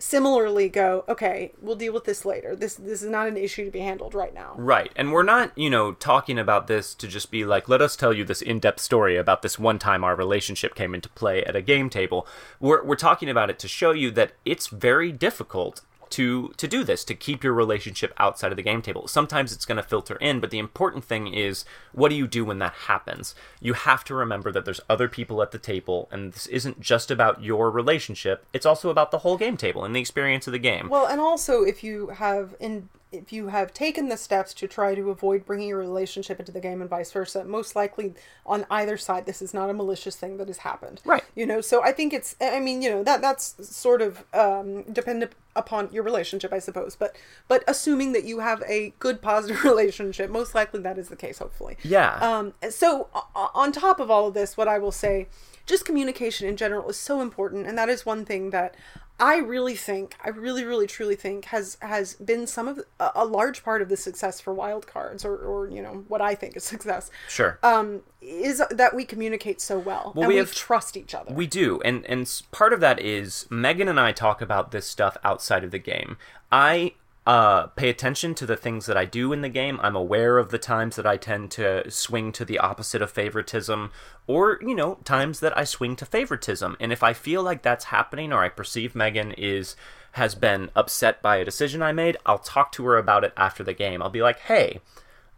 [0.00, 3.70] similarly go okay we'll deal with this later this this is not an issue to
[3.70, 4.92] be handled right now Right.
[4.94, 8.12] And we're not, you know, talking about this to just be like, let us tell
[8.12, 11.56] you this in depth story about this one time our relationship came into play at
[11.56, 12.26] a game table.
[12.60, 16.84] We're, we're talking about it to show you that it's very difficult to to do
[16.84, 19.08] this to keep your relationship outside of the game table.
[19.08, 22.44] Sometimes it's going to filter in but the important thing is what do you do
[22.44, 23.34] when that happens?
[23.60, 27.10] You have to remember that there's other people at the table and this isn't just
[27.10, 30.58] about your relationship it's also about the whole game table and the experience of the
[30.58, 30.88] game.
[30.88, 34.94] Well, and also if you have in if you have taken the steps to try
[34.94, 38.14] to avoid bringing your relationship into the game and vice versa, most likely
[38.46, 41.00] on either side, this is not a malicious thing that has happened.
[41.04, 41.24] Right.
[41.34, 42.36] You know, so I think it's.
[42.40, 46.96] I mean, you know that that's sort of um, dependent upon your relationship, I suppose.
[46.96, 47.16] But
[47.48, 51.38] but assuming that you have a good positive relationship, most likely that is the case.
[51.38, 51.76] Hopefully.
[51.82, 52.14] Yeah.
[52.16, 55.26] Um, so on top of all of this, what I will say,
[55.66, 58.74] just communication in general is so important, and that is one thing that
[59.20, 63.24] I really think, I really, really, truly think has has been some of a, a
[63.24, 66.56] large part of the success for wild cards, or or you know what I think
[66.56, 67.10] is success.
[67.28, 71.32] sure Um, is that we communicate so well, and we we, have- trust each other.
[71.34, 75.16] We do, and and part of that is Meghan and I talk about this stuff
[75.22, 76.16] outside of the game.
[76.50, 76.94] I
[77.30, 79.78] uh, pay attention to the things that I do in the game.
[79.84, 83.92] I'm aware of the times that I tend to swing to the opposite of favoritism,
[84.26, 86.76] or you know, times that I swing to favoritism.
[86.80, 89.76] And if I feel like that's happening, or I perceive Meghan is
[90.14, 93.62] has been upset by a decision I made, I'll talk to her about it after
[93.62, 94.02] the game.
[94.02, 94.80] I'll be like, "Hey,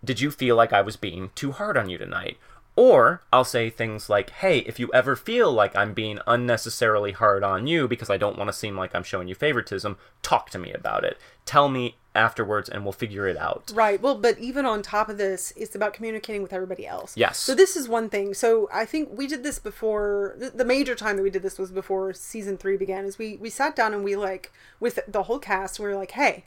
[0.02, 2.38] did you feel like I was being too hard on you tonight?
[2.74, 7.44] Or I'll say things like, hey, if you ever feel like I'm being unnecessarily hard
[7.44, 10.58] on you because I don't want to seem like I'm showing you favoritism, talk to
[10.58, 11.18] me about it.
[11.44, 13.70] Tell me afterwards and we'll figure it out.
[13.74, 14.00] Right.
[14.00, 17.16] Well, but even on top of this, it's about communicating with everybody else.
[17.16, 17.38] Yes.
[17.38, 18.32] So this is one thing.
[18.34, 20.36] So I think we did this before.
[20.38, 23.04] The, major time that we did this was before season three began.
[23.04, 25.78] Is we we sat down and we like with the whole cast.
[25.78, 26.44] We were like, hey.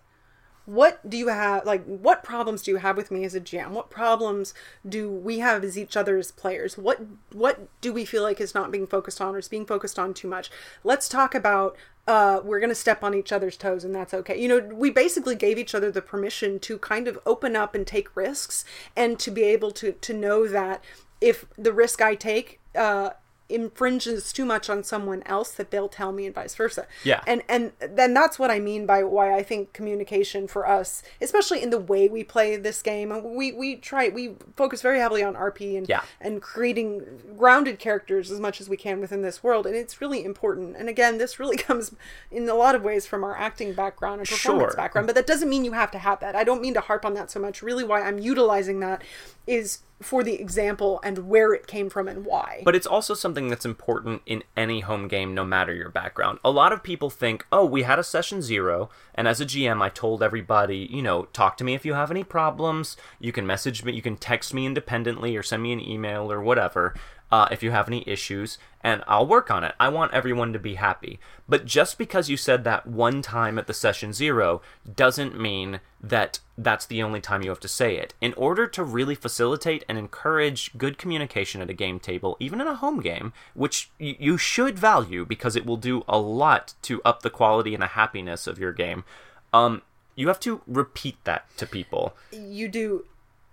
[0.65, 1.65] What do you have?
[1.65, 3.69] Like, what problems do you have with me as a GM?
[3.69, 4.53] What problems
[4.87, 6.77] do we have as each other as players?
[6.77, 6.99] What
[7.31, 10.13] what do we feel like is not being focused on or is being focused on
[10.13, 10.49] too much?
[10.83, 11.75] Let's talk about
[12.07, 14.39] uh, we're going to step on each other's toes and that's okay.
[14.39, 17.85] You know, we basically gave each other the permission to kind of open up and
[17.85, 18.63] take risks
[18.95, 20.83] and to be able to, to know that
[21.19, 23.11] if the risk I take, uh,
[23.47, 26.87] infringes too much on someone else that they'll tell me and vice versa.
[27.03, 27.21] Yeah.
[27.27, 31.61] And and then that's what I mean by why I think communication for us, especially
[31.61, 35.35] in the way we play this game, we we try we focus very heavily on
[35.35, 36.01] RP and Yeah.
[36.19, 40.25] and creating grounded characters as much as we can within this world, and it's really
[40.25, 40.75] important.
[40.75, 41.93] And again, this really comes
[42.31, 44.77] in a lot of ways from our acting background and performance Sure.
[44.77, 46.35] background, but that doesn't mean you have to have that.
[46.35, 47.61] I don't mean to harp on that so much.
[47.61, 49.03] Really, why I'm utilizing that
[49.45, 52.61] is for the example and where it came from and why.
[52.65, 56.39] But it's also something that's important in any home game, no matter your background.
[56.43, 59.81] A lot of people think, oh, we had a session zero, and as a GM,
[59.81, 62.97] I told everybody, you know, talk to me if you have any problems.
[63.19, 66.41] You can message me, you can text me independently, or send me an email, or
[66.41, 66.93] whatever.
[67.31, 69.73] Uh, if you have any issues, and I'll work on it.
[69.79, 71.19] I want everyone to be happy.
[71.49, 74.61] But just because you said that one time at the session zero
[74.95, 78.13] doesn't mean that that's the only time you have to say it.
[78.21, 82.67] In order to really facilitate and encourage good communication at a game table, even in
[82.67, 87.01] a home game, which y- you should value because it will do a lot to
[87.03, 89.03] up the quality and the happiness of your game,
[89.51, 89.81] um,
[90.15, 92.15] you have to repeat that to people.
[92.31, 93.05] you do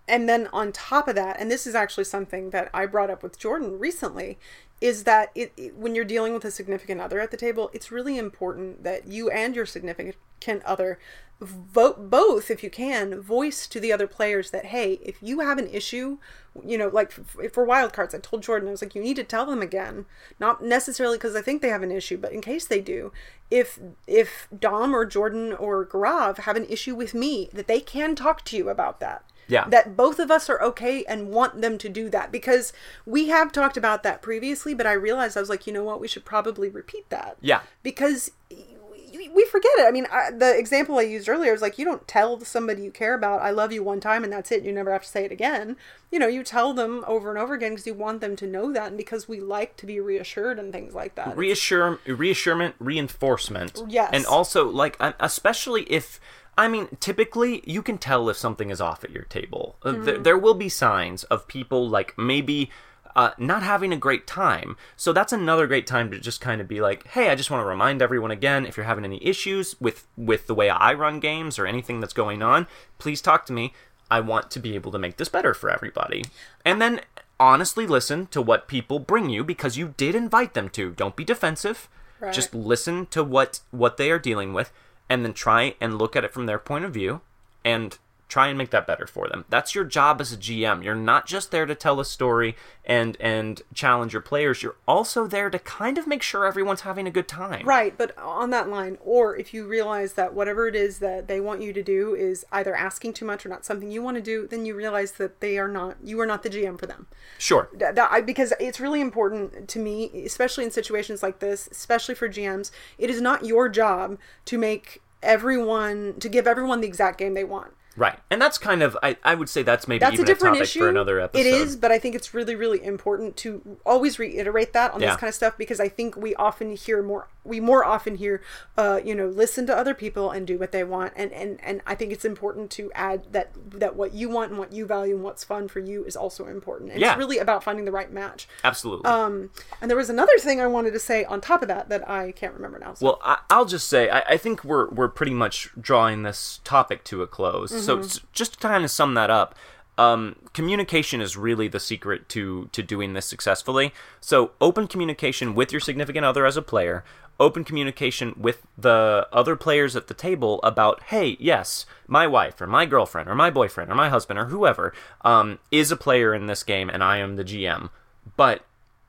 [0.09, 3.23] and then on top of that and this is actually something that i brought up
[3.23, 4.39] with jordan recently
[4.81, 7.93] is that it, it- when you're dealing with a significant other at the table it's
[7.93, 10.17] really important that you and your significant
[10.65, 10.99] other
[11.41, 15.59] vote both if you can voice to the other players that hey if you have
[15.59, 16.19] an issue
[16.65, 19.17] you know like f- for wild cards i told jordan i was like you need
[19.17, 20.05] to tell them again.
[20.39, 23.13] Not necessarily because i think they have an issue but in case they do
[23.51, 28.15] if if dom or jordan or Gaurav have an issue with me that they can
[28.15, 29.69] talk to you about that Yeah.
[29.69, 32.33] that both of us are okay and want them to do that.
[32.33, 32.73] Because
[33.05, 36.01] we have talked about that previously but i realized i was like you know what?
[36.01, 37.37] We should probably repeat that.
[37.41, 37.61] Yeah.
[37.83, 39.87] because we- forget it.
[39.87, 42.91] I mean I, the example i used earlier is like you don't tell somebody you
[42.91, 45.27] care about i love you one time and that's it you never have to say
[45.27, 45.77] it again.
[46.11, 48.73] You know you tell them over and over again because you want them to know
[48.73, 51.37] that and because we like to be reassured and things like that.
[51.37, 53.83] Reassure reassurement reinforcement.
[53.89, 54.11] Yes.
[54.15, 56.19] and also like especially if
[56.59, 59.77] i mean typically you can tell if something is off at your table.
[59.83, 60.05] Uh, Mm-hmm.
[60.05, 62.71] there, there will be signs of people like maybe
[63.15, 64.75] uh, not having a great time.
[64.97, 67.63] So that's another great time to just kind of be like hey i just want
[67.63, 71.21] to remind everyone again if you're having any issues with with the way i run
[71.21, 72.67] games or anything that's going on
[72.99, 73.75] please talk to me.
[74.11, 76.23] I want to be able to make this better for everybody.
[76.67, 77.01] And then
[77.41, 80.91] honestly listen to what people bring you because you did invite them to.
[80.93, 81.89] Don't be defensive.
[82.21, 82.33] Right.
[82.33, 84.71] just listen to what what they are dealing with
[85.13, 87.21] and then try and look at it from their point of view
[87.67, 87.99] and
[88.29, 89.45] try and make that better for them.
[89.51, 93.15] That's your job as a gm you're not just there to tell a story and
[93.21, 94.63] and challenge your players.
[94.63, 97.67] You're also there to kind of make sure everyone's having a good time.
[97.67, 101.41] Right, but on that line, or if you realize that whatever it is that they
[101.41, 104.23] want you to do is either asking too much or not something you want to
[104.23, 107.07] do, then you realize that they are not, you are not the GM for them.
[107.37, 107.69] sure.
[107.75, 112.15] That, that- I, because it's really important to me, especially in situations like this, especially
[112.15, 117.19] for GMs, it is not your job to make everyone, to give everyone the exact
[117.19, 117.73] game they want.
[117.97, 120.55] right and that's kind of i, I would say that's maybe That's even a different
[120.55, 120.79] topic issue.
[120.81, 124.73] for another episode It is, but I think it's really, really important to always reiterate
[124.73, 125.09] that on Yeah.
[125.11, 127.29] this kind of stuff because I think we often hear more.
[127.45, 128.41] We more often hear,
[128.77, 131.81] uh, you know, listen to other people and do what they want, and and and
[131.87, 135.15] I think it's important to add that that what you want and what you value
[135.17, 136.93] and what's fun for you is also important.
[136.93, 137.11] And Yeah.
[137.13, 138.47] It's really about finding the right match.
[138.63, 141.89] absolutely Um, and there was another thing I wanted to say on top of that
[141.89, 142.95] that I can't remember now.
[142.95, 143.07] So.
[143.07, 147.03] Well, I, I'll just say I, I think we're we're pretty much drawing this topic
[147.05, 147.85] to a close.
[147.85, 149.57] So s- just to kind of sum that up,
[149.99, 153.93] um, communication is really the secret to to doing this successfully.
[154.21, 157.05] So open communication with your significant other as a player.
[157.41, 162.67] Open communication with the other players at the table about, hey, yes, my wife or
[162.67, 166.47] my girlfriend or my boyfriend or my husband or whoever um, is a player in
[166.47, 167.91] this game, and I am the GM.
[168.37, 168.65] But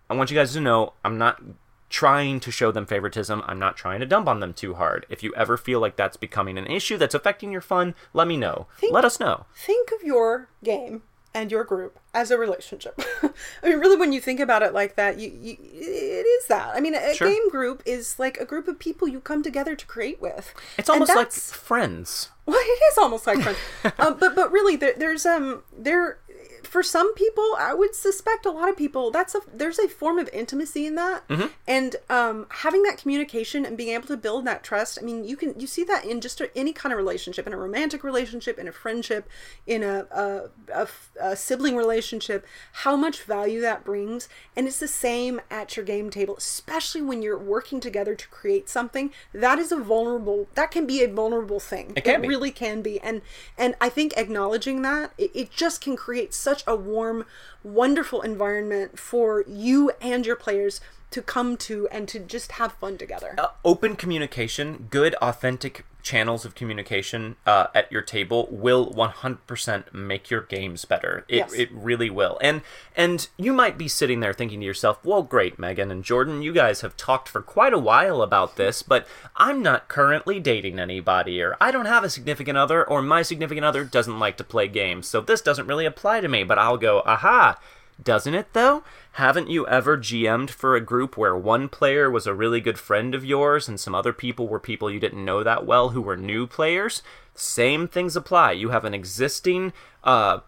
[0.10, 1.42] I want you guys to know I'm not
[1.90, 3.44] trying to show them favoritism.
[3.46, 5.06] I'm not trying to dump on them too hard.
[5.10, 8.36] If you ever feel like that's becoming an issue that's affecting your fun, let me
[8.36, 8.66] know.
[8.90, 9.46] let us know.
[9.56, 11.04] think of your game
[11.34, 13.00] and your group as a relationship.
[13.64, 16.76] I mean, really, when you think about it like that, you, you it is that.
[16.76, 17.28] I mean, a Sure.
[17.28, 20.54] game group is like a group of people you come together to create with.
[20.78, 22.30] It's almost like friends.
[22.46, 23.58] well, it is almost like friends.
[24.00, 26.20] um, but but really, there, there's um there
[26.68, 30.20] for some people, I would suspect a lot of people that's a there's a form
[30.20, 31.48] of intimacy in that, Mm-hmm.
[31.68, 34.98] and um having that communication and being able to build that trust.
[35.02, 37.54] I mean, you can you see that in just a, any kind of relationship, in
[37.54, 39.28] a romantic relationship, in a friendship,
[39.68, 40.88] in a a, a
[41.22, 42.46] a sibling relationship.
[42.72, 47.22] How much value that brings, and it's the same at your game table, especially when
[47.22, 49.12] you're working together to create something.
[49.34, 50.48] That is a vulnerable.
[50.56, 51.94] That can be a vulnerable thing.
[51.96, 52.28] It be.
[52.28, 53.22] really can be and
[53.58, 57.26] and i think acknowledging that it, it just can create such a warm
[57.64, 60.80] wonderful environment for you and your players
[61.10, 63.34] to come to and to just have fun together.
[63.40, 70.30] Uh, open communication, good, authentic channels of communication uh, at your table will 100% make
[70.30, 71.26] your games better.
[71.28, 71.54] It, Yes.
[71.54, 72.38] it really will.
[72.42, 72.62] And
[72.96, 76.54] and you might be sitting there thinking to yourself, "Well, great, Meghan and Jordan, you
[76.54, 81.42] guys have talked for quite a while about this, but I'm not currently dating anybody
[81.42, 84.68] or I don't have a significant other or my significant other doesn't like to play
[84.68, 85.08] games.
[85.08, 87.58] So this doesn't really apply to me." But I'll go, "Aha,
[88.02, 88.84] doesn't it though?
[89.14, 93.14] Haven't you ever GM'd for a group where one player was a really good friend
[93.14, 96.18] of yours and some other people were people you didn't know that well who were
[96.18, 97.04] new players?
[97.36, 98.54] Same things apply.
[98.54, 99.74] You have an existing
[100.04, 100.40] uh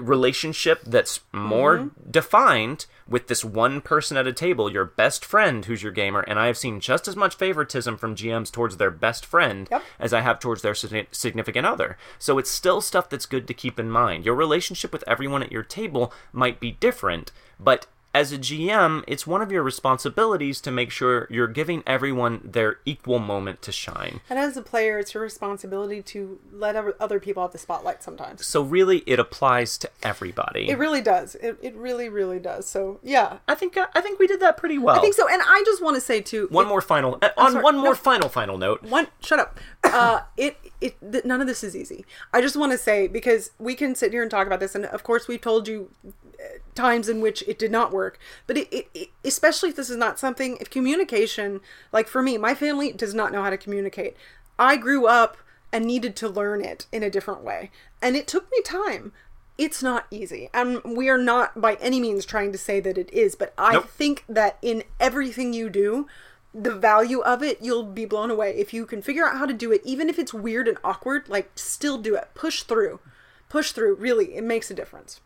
[0.00, 2.10] relationship that's more Mm-hmm.
[2.10, 6.38] defined with this one person at a table, your best friend who's your gamer, and
[6.38, 9.82] I have seen just as much favoritism from GMs towards their best friend Yep.
[9.98, 11.96] as I have towards their significant other.
[12.18, 14.24] So it's still stuff that's good to keep in mind.
[14.24, 17.30] Your relationship with everyone at your table might be different,
[17.60, 22.40] but as a GM, it's one of your responsibilities to make sure you're giving everyone
[22.44, 24.20] their equal moment to shine.
[24.30, 28.46] And as a player, it's your responsibility to let other- people have the spotlight sometimes.
[28.46, 30.68] So really, it applies to everybody.
[30.68, 31.34] It really does.
[31.36, 32.66] It, it really, really does.
[32.66, 33.38] So, yeah.
[33.48, 34.96] I think I think we did that pretty well.
[34.96, 35.28] I think so.
[35.28, 37.90] And I just want to say, too, One more final uh, on sorry, one more
[37.90, 37.94] no.
[37.94, 38.82] final final note.
[38.82, 39.58] one shut up
[40.00, 42.04] uh it it th- none of this is easy.
[42.32, 44.84] I just want to say because we can sit here and talk about this and
[44.86, 48.68] of course we've told you uh, times in which it did not work but it,
[48.72, 51.60] it, it especially if this is not something if communication
[51.92, 54.16] like for me my family does not know how to communicate.
[54.58, 55.36] I grew up
[55.72, 57.70] and needed to learn it in a different way
[58.02, 59.12] and it took me time.
[59.56, 63.12] It's not easy and we are not by any means trying to say that it
[63.12, 63.88] is but i Nope.
[63.88, 66.08] think that in everything you do
[66.54, 68.54] the value of it, you'll be blown away.
[68.56, 71.28] If you can figure out how to do it, even if it's weird and awkward,
[71.28, 72.28] like still do it.
[72.34, 73.00] Push through.
[73.48, 73.96] Push through.
[73.96, 75.20] Really, it makes a difference.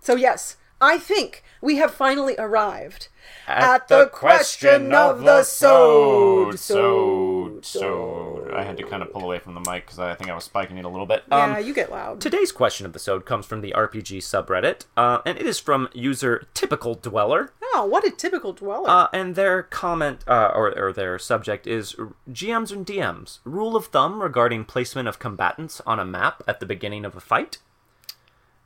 [0.00, 3.08] So, yes, I think we have finally arrived
[3.46, 6.58] at, the, question of the sode.
[6.58, 10.30] So, so I had to kind of pull away from the mic because I think
[10.30, 11.24] I was spiking it a little bit.
[11.30, 12.20] Yeah, Um, you get loud.
[12.20, 15.88] Today's question of the sode comes from the RPG subreddit, uh, and it is from
[15.92, 17.52] user Typical Dweller.
[17.74, 18.88] oh, what a typical dweller.
[18.88, 21.94] Uh, and their comment uh, or, or their subject is
[22.30, 23.38] GMs and DMs.
[23.44, 27.20] Rule of thumb regarding placement of combatants on a map at the beginning of a
[27.20, 27.58] fight.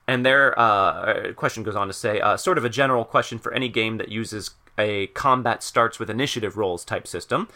[0.06, 3.52] And their uh, question goes on to say, uh, sort of a general question for
[3.52, 7.48] any game that uses a combat starts with initiative rolls type system.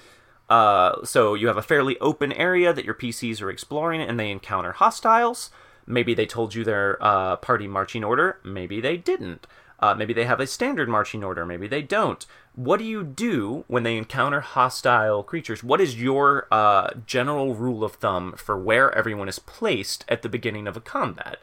[0.49, 4.31] Uh, so you have a fairly open area that your PCs are exploring, and they
[4.31, 5.51] encounter hostiles.
[5.87, 8.39] Maybe they told you their uh, party marching order.
[8.45, 9.47] Maybe they didn't.
[9.79, 11.45] Uh, maybe they have a standard marching order.
[11.45, 12.25] Maybe they don't.
[12.55, 15.63] What do you do when they encounter hostile creatures?
[15.63, 20.29] What is your uh, general rule of thumb for where everyone is placed at the
[20.29, 21.39] beginning of a combat?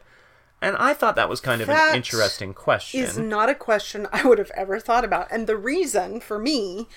[0.64, 3.00] And I thought that was kind of That an interesting question.
[3.00, 5.28] is not a question I would have ever thought about.
[5.30, 6.88] And the reason for me,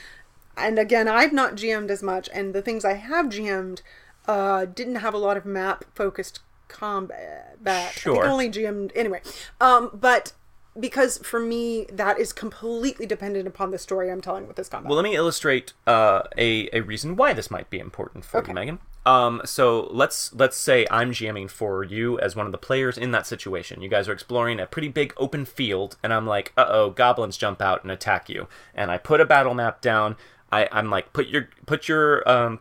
[0.55, 3.81] and again, I've not GM'd as much, and the things I have GM'd
[4.27, 7.57] uh, didn't have a lot of map focused combat.
[7.65, 9.21] I think only GM'd anyway.
[9.61, 10.33] Um, but
[10.79, 14.89] because for me, that is completely dependent upon the story I'm telling with this combat.
[14.89, 18.51] Well, let me illustrate uh, a a reason why this might be important for Okay.
[18.51, 18.79] you, Meghan.
[19.05, 23.11] Um, so let's let's say I'm GMing for you as one of the players in
[23.11, 23.81] that situation.
[23.81, 27.37] You guys are exploring a pretty big open field, and I'm like, uh oh, goblins
[27.37, 28.47] jump out and attack you.
[28.75, 30.17] And I put a battle map down.
[30.51, 32.59] I, I'm like, put your put your um,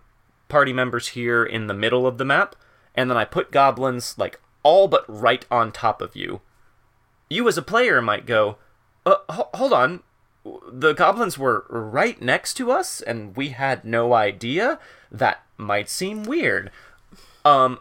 [0.49, 2.55] party members here in the middle of the map,
[2.95, 6.41] and then I put goblins like all but right on top of you.
[7.29, 8.57] You as a player might go,
[9.05, 10.03] uh, ho- hold on,
[10.71, 14.79] the goblins were right next to us and we had no idea.
[15.11, 16.71] That might seem weird.
[17.45, 17.81] Um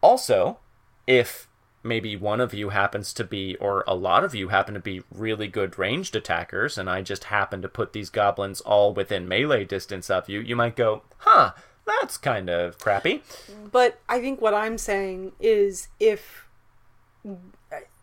[0.00, 0.58] also
[1.06, 1.48] if
[1.84, 5.02] maybe one of you happens to be or a lot of you happen to be
[5.12, 9.64] really good ranged attackers and i just happen to put these goblins all within melee
[9.64, 11.50] distance of you you might go huh
[11.86, 13.22] that's kind of crappy.
[13.70, 16.46] But I think what I'm saying is if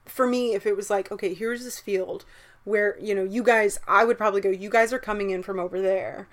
[0.09, 2.25] for me if it was like okay here's this field
[2.63, 5.59] where you know you guys I would probably go you guys are coming in from
[5.59, 6.27] over there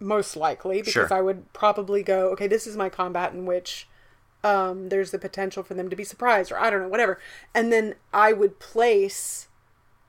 [0.00, 1.14] most likely because Sure.
[1.14, 3.88] I would probably go okay this is my combat in which
[4.42, 7.18] um there's the potential for them to be surprised or I don't know whatever
[7.54, 9.48] and then I would place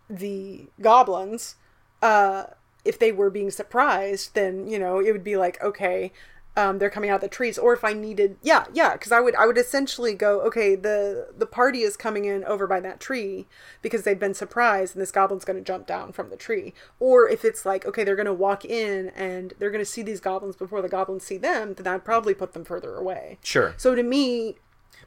[0.09, 1.55] the goblins
[2.01, 2.45] uh
[2.83, 6.11] if they were being surprised then you know it would be like okay
[6.57, 9.35] um, they're coming out the trees or if i needed yeah yeah because i would
[9.35, 13.45] i would essentially go okay the the party is coming in over by that tree
[13.81, 16.73] because they've been surprised and this goblin's going to jump down from the tree.
[16.99, 20.01] Or if it's like okay they're going to walk in and they're going to see
[20.01, 23.37] these goblins before the goblins see them then i'd probably put them further away.
[23.43, 23.73] Sure.
[23.77, 24.55] So to me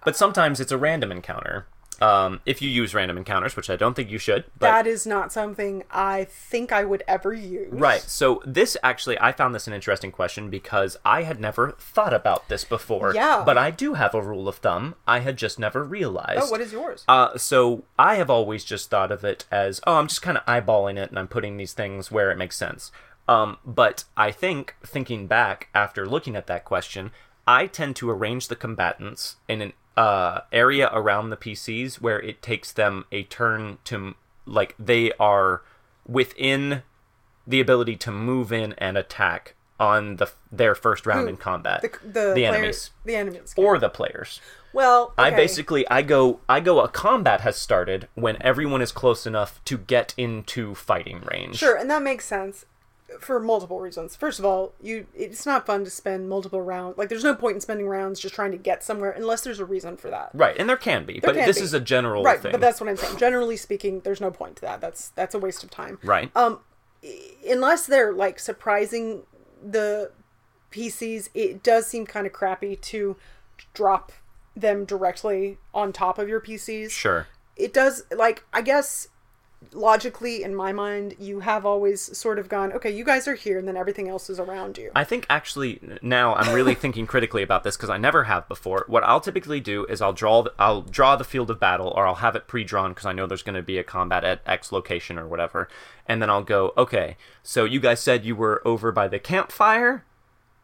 [0.04, 1.66] but sometimes it's a random encounter
[2.00, 5.06] um, if you use random encounters which i don't think you should but that is
[5.06, 8.00] not something i think i would ever use Right.
[8.00, 12.48] So this actually, I found this an interesting question because I had never thought about
[12.48, 13.14] this before.
[13.14, 13.42] Yeah.
[13.44, 14.94] But I do have a rule of thumb.
[15.06, 16.40] I had just never realized.
[16.42, 19.96] oh what is yours Uh, so I have always just thought of it as, oh,
[19.96, 22.90] I'm just kind of eyeballing it and I'm putting these things where it makes sense.
[23.26, 27.10] Um, but I think, thinking back after looking at that question,
[27.46, 32.40] I tend to arrange the combatants in an uh, area around the PCs where it
[32.40, 34.14] takes them a turn to,
[34.46, 35.62] like, they are
[36.06, 36.82] within
[37.48, 41.28] the ability to move in and attack on the their first round Who?
[41.28, 41.82] in combat.
[41.82, 44.40] the, the, player- enemies the enemies or the players.
[44.72, 49.26] Well, I basically I go I go a combat has started when everyone is close
[49.26, 51.56] enough to get into fighting range.
[51.56, 52.66] Sure, and that makes sense
[53.20, 54.14] for multiple reasons.
[54.16, 56.98] First of all, you it's not fun to spend multiple rounds.
[56.98, 59.64] Like there's no point in spending rounds just trying to get somewhere unless there's a
[59.64, 60.30] reason for that.
[60.34, 61.64] Right, and there can be, but can this be.
[61.64, 62.52] is a general Right, thing.
[62.52, 63.16] but that's what I'm saying.
[63.18, 64.80] Generally speaking, there's no point to that.
[64.80, 65.98] That's that's a waste of time.
[66.02, 66.30] right.
[66.36, 66.60] Um
[67.48, 69.22] unless they're like surprising
[69.62, 70.10] the
[70.70, 73.16] PCs, it does seem kind of crappy to
[73.74, 74.12] drop
[74.54, 76.90] them directly on top of your PCs.
[76.90, 77.26] sure.
[77.56, 79.08] it does like i guess
[79.72, 83.58] logically in my mind you have always sort of gone okay you guys are here
[83.58, 87.42] and then everything else is around you I think actually now I'm really thinking critically
[87.42, 88.84] about this because I never have before.
[88.88, 92.06] What I'll typically do is I'll draw the, I'll draw the field of battle or
[92.06, 94.72] I'll have it pre-drawn because I know there's going to be a combat at X
[94.72, 95.68] location or whatever,
[96.06, 97.16] and then I'll go okay.
[97.42, 100.04] So you guys said you were over by the campfire,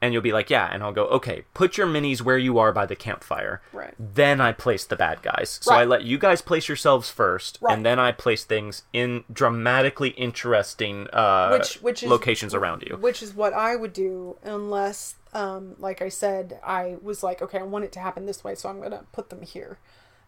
[0.05, 1.45] and you'll be like yeah, and I'll go okay.
[1.55, 3.63] Put your minis where you are by the campfire.
[3.73, 3.95] Right.
[3.99, 5.59] Then I place the bad guys.
[5.63, 7.73] So I let you guys place yourselves first, Right.
[7.77, 12.97] and then I place things in dramatically interesting uh, Which- which is- locations around you.
[12.97, 17.59] which is what i would do unless um like i said i was like okay
[17.59, 19.79] i want it to happen this way so i'm gonna put them here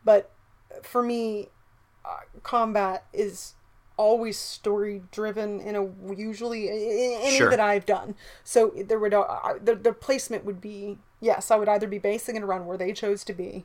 [0.04, 0.30] but
[0.82, 1.48] for me
[2.04, 3.54] uh, combat is
[3.96, 7.50] always story driven in a usually any Sure.
[7.50, 8.14] that I've done.
[8.44, 12.36] So there would uh, the the placement would be yes, I would either be basing
[12.36, 13.64] it around where they chose to be,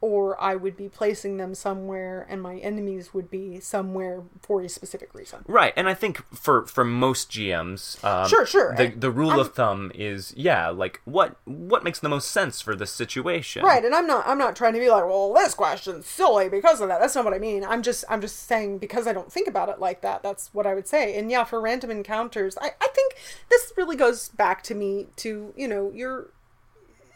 [0.00, 4.68] or I would be placing them somewhere, and my enemies would be somewhere for a
[4.68, 5.40] specific reason.
[5.48, 8.76] Right, and I think for for most GMs, um, Sure, sure.
[8.76, 12.76] the the rule of thumb is yeah, like what what makes the most sense for
[12.76, 13.64] this situation.
[13.64, 16.80] Right, and I'm not I'm not trying to be like, well, this question's silly because
[16.80, 17.00] of that.
[17.00, 17.64] That's not what I mean.
[17.64, 20.22] I'm just I'm just saying because I don't think about it like that.
[20.22, 21.18] That's what I would say.
[21.18, 23.14] And yeah, for random encounters, I I think
[23.50, 26.28] this really goes back to me to you know you're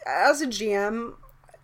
[0.05, 1.13] as a GM,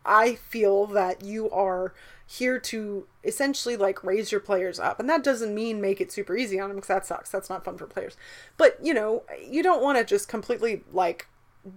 [0.06, 1.93] I feel that you are
[2.26, 5.00] here to essentially like raise your players up.
[5.00, 7.32] And that doesn't mean make it super easy on them because that sucks.
[7.32, 8.16] That's not fun for players.
[8.56, 11.28] But, you know, you don't want to just completely like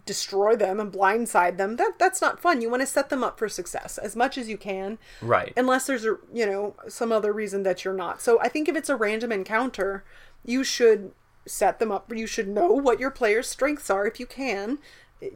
[0.07, 1.77] destroy them and blindside them.
[1.77, 2.61] That that's not fun.
[2.61, 4.99] You want to set them up for success as much as you can.
[5.23, 5.55] Right.
[5.57, 8.21] Unless there's a, you know, some other reason that you're not.
[8.21, 10.05] So I think if it's a random encounter,
[10.45, 11.13] you should
[11.47, 12.13] set them up.
[12.15, 14.79] You should know what your players' strengths are if you can.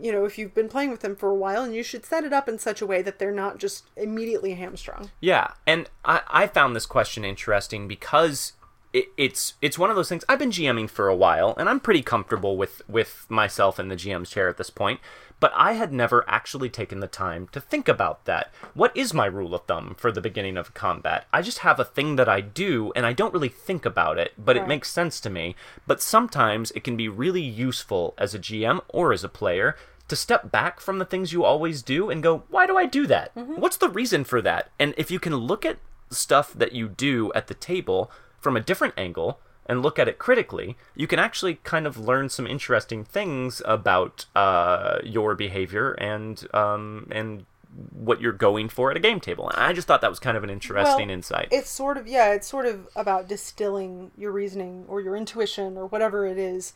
[0.00, 2.24] You know, if you've been playing with them for a while, and you should set
[2.24, 5.10] it up in such a way that they're not just immediately hamstrung.
[5.20, 8.54] Yeah, and I, I found this question interesting because
[8.92, 10.24] it, it's it's one of those things.
[10.28, 13.96] I've been GMing for a while, and I'm pretty comfortable with with myself in the
[13.96, 15.00] GM's chair at this point.
[15.38, 18.52] But I had never actually taken the time to think about that.
[18.74, 21.26] What is my rule of thumb for the beginning of combat?
[21.32, 24.32] I just have a thing that I do, and I don't really think about it,
[24.38, 25.54] but it makes sense to me.
[25.86, 29.76] But sometimes it can be really useful as a GM or as a player
[30.08, 33.06] to step back from the things you always do and go, why do I do
[33.06, 33.34] that?
[33.34, 33.60] Mm-hmm.
[33.60, 34.70] What's the reason for that?
[34.78, 35.78] And if you can look at
[36.10, 40.18] stuff that you do at the table from a different angle and look at it
[40.18, 46.46] critically, you can actually kind of learn some interesting things about uh, your behavior and
[46.54, 47.44] um, and
[47.92, 49.50] what you're going for at a game table.
[49.50, 51.48] And I just thought that was kind of an interesting Well, insight.
[51.50, 55.86] It's sort of yeah, it's sort of about distilling your reasoning or your intuition or
[55.86, 56.72] whatever it is.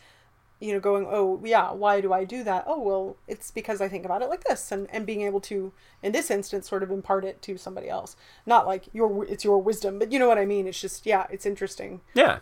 [0.62, 2.64] You know, going, oh yeah, why do I do that?
[2.66, 5.72] Oh well, it's because I think about it like this, and and being able to,
[6.02, 8.14] in this instance, sort of impart it to somebody else.
[8.44, 10.66] Not like your it's your wisdom, but you know what I mean.
[10.66, 12.02] It's just yeah, it's interesting.
[12.12, 12.40] Yeah.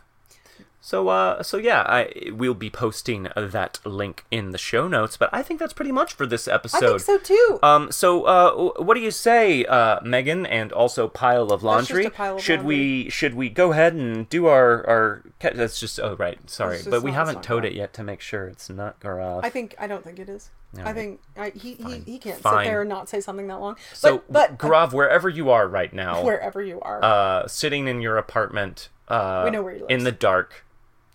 [0.88, 5.28] So uh so yeah, I we'll be posting that link in the show notes, but
[5.34, 6.82] I think that's pretty much for this episode.
[6.82, 7.58] I think so too.
[7.62, 12.06] Um, so, uh, what do you say, uh, Meghan, and also pile of laundry?
[12.06, 15.22] a pile of should we should we go ahead and do our our?
[15.40, 18.70] That's just oh right, sorry, but we haven't towed it yet to make sure it's
[18.70, 19.44] not Gaurav.
[19.44, 20.48] I think I don't think it is.
[20.82, 22.64] I think I, he, he he can't Fine.
[22.64, 23.76] sit there and not say something that long.
[23.92, 28.00] so, but but Gaurav, wherever you are right now, wherever you are, uh, sitting in
[28.00, 30.64] your apartment, uh, We know where he in the dark.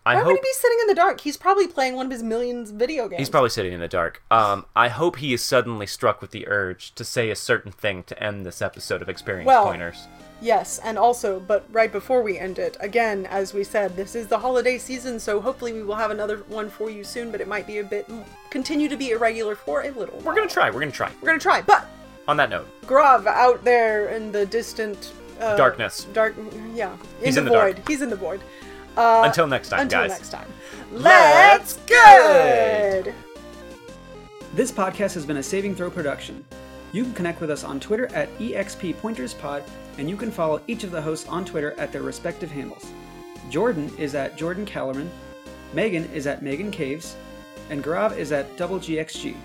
[0.05, 1.21] I why hope would he be sitting in the dark?
[1.21, 3.19] He's probably playing one of his millions video games.
[3.19, 4.21] He's probably sitting in the dark.
[4.29, 8.03] Um, I hope he is suddenly struck with the urge to say a certain thing
[8.03, 10.07] to end this episode of Experience Well, Pointers.
[10.41, 14.27] Yes, and also, but right before we end it, again, as we said, this is
[14.27, 17.47] the holiday season, so hopefully we will have another one for you soon, but it
[17.47, 18.05] might be a bit,
[18.49, 20.69] continue to be irregular for a little We're gonna try.
[20.69, 21.09] We're gonna try.
[21.21, 21.87] We're gonna try, but
[22.27, 25.13] On that note, Gaurav out there in the distant.
[25.39, 26.07] Uh, Darkness.
[26.13, 26.35] Dark,
[26.75, 26.91] yeah.
[27.19, 27.75] In He's the in the void.
[27.75, 27.87] dark.
[27.87, 28.41] He's in the void.
[28.95, 30.11] Uh, until next time, until guys.
[30.11, 30.47] next time.
[30.91, 33.13] Let's good!
[34.53, 36.45] This podcast has been a Saving Throw production.
[36.91, 39.63] You can connect with us on Twitter at EXPPointersPod,
[39.97, 42.85] and you can follow each of the hosts on Twitter at their respective handles.
[43.49, 45.09] Jordan is at Jordan Kellerman,
[45.73, 47.15] Meghan is at Meghan Caves,
[47.71, 49.35] and Gaurav is at Double GXG.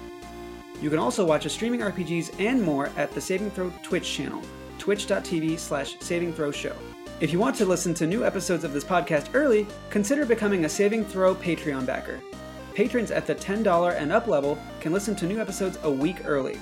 [0.83, 4.43] You can also watch us streaming RPGs and more at the Saving Throw Twitch channel,
[4.79, 6.77] twitch.tv slash Saving Throw Show.
[7.21, 10.69] If you want to listen to new episodes of this podcast early, consider becoming a
[10.69, 12.21] Saving Throw Patreon backer.
[12.75, 16.61] Patrons at the $10 and up level can listen to new episodes a week early.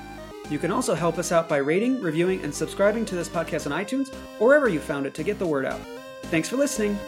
[0.48, 3.78] You can also help us out by rating, reviewing, and subscribing to this podcast on
[3.78, 5.80] iTunes or wherever you found it to get the word out.
[6.22, 6.98] Thanks for listening.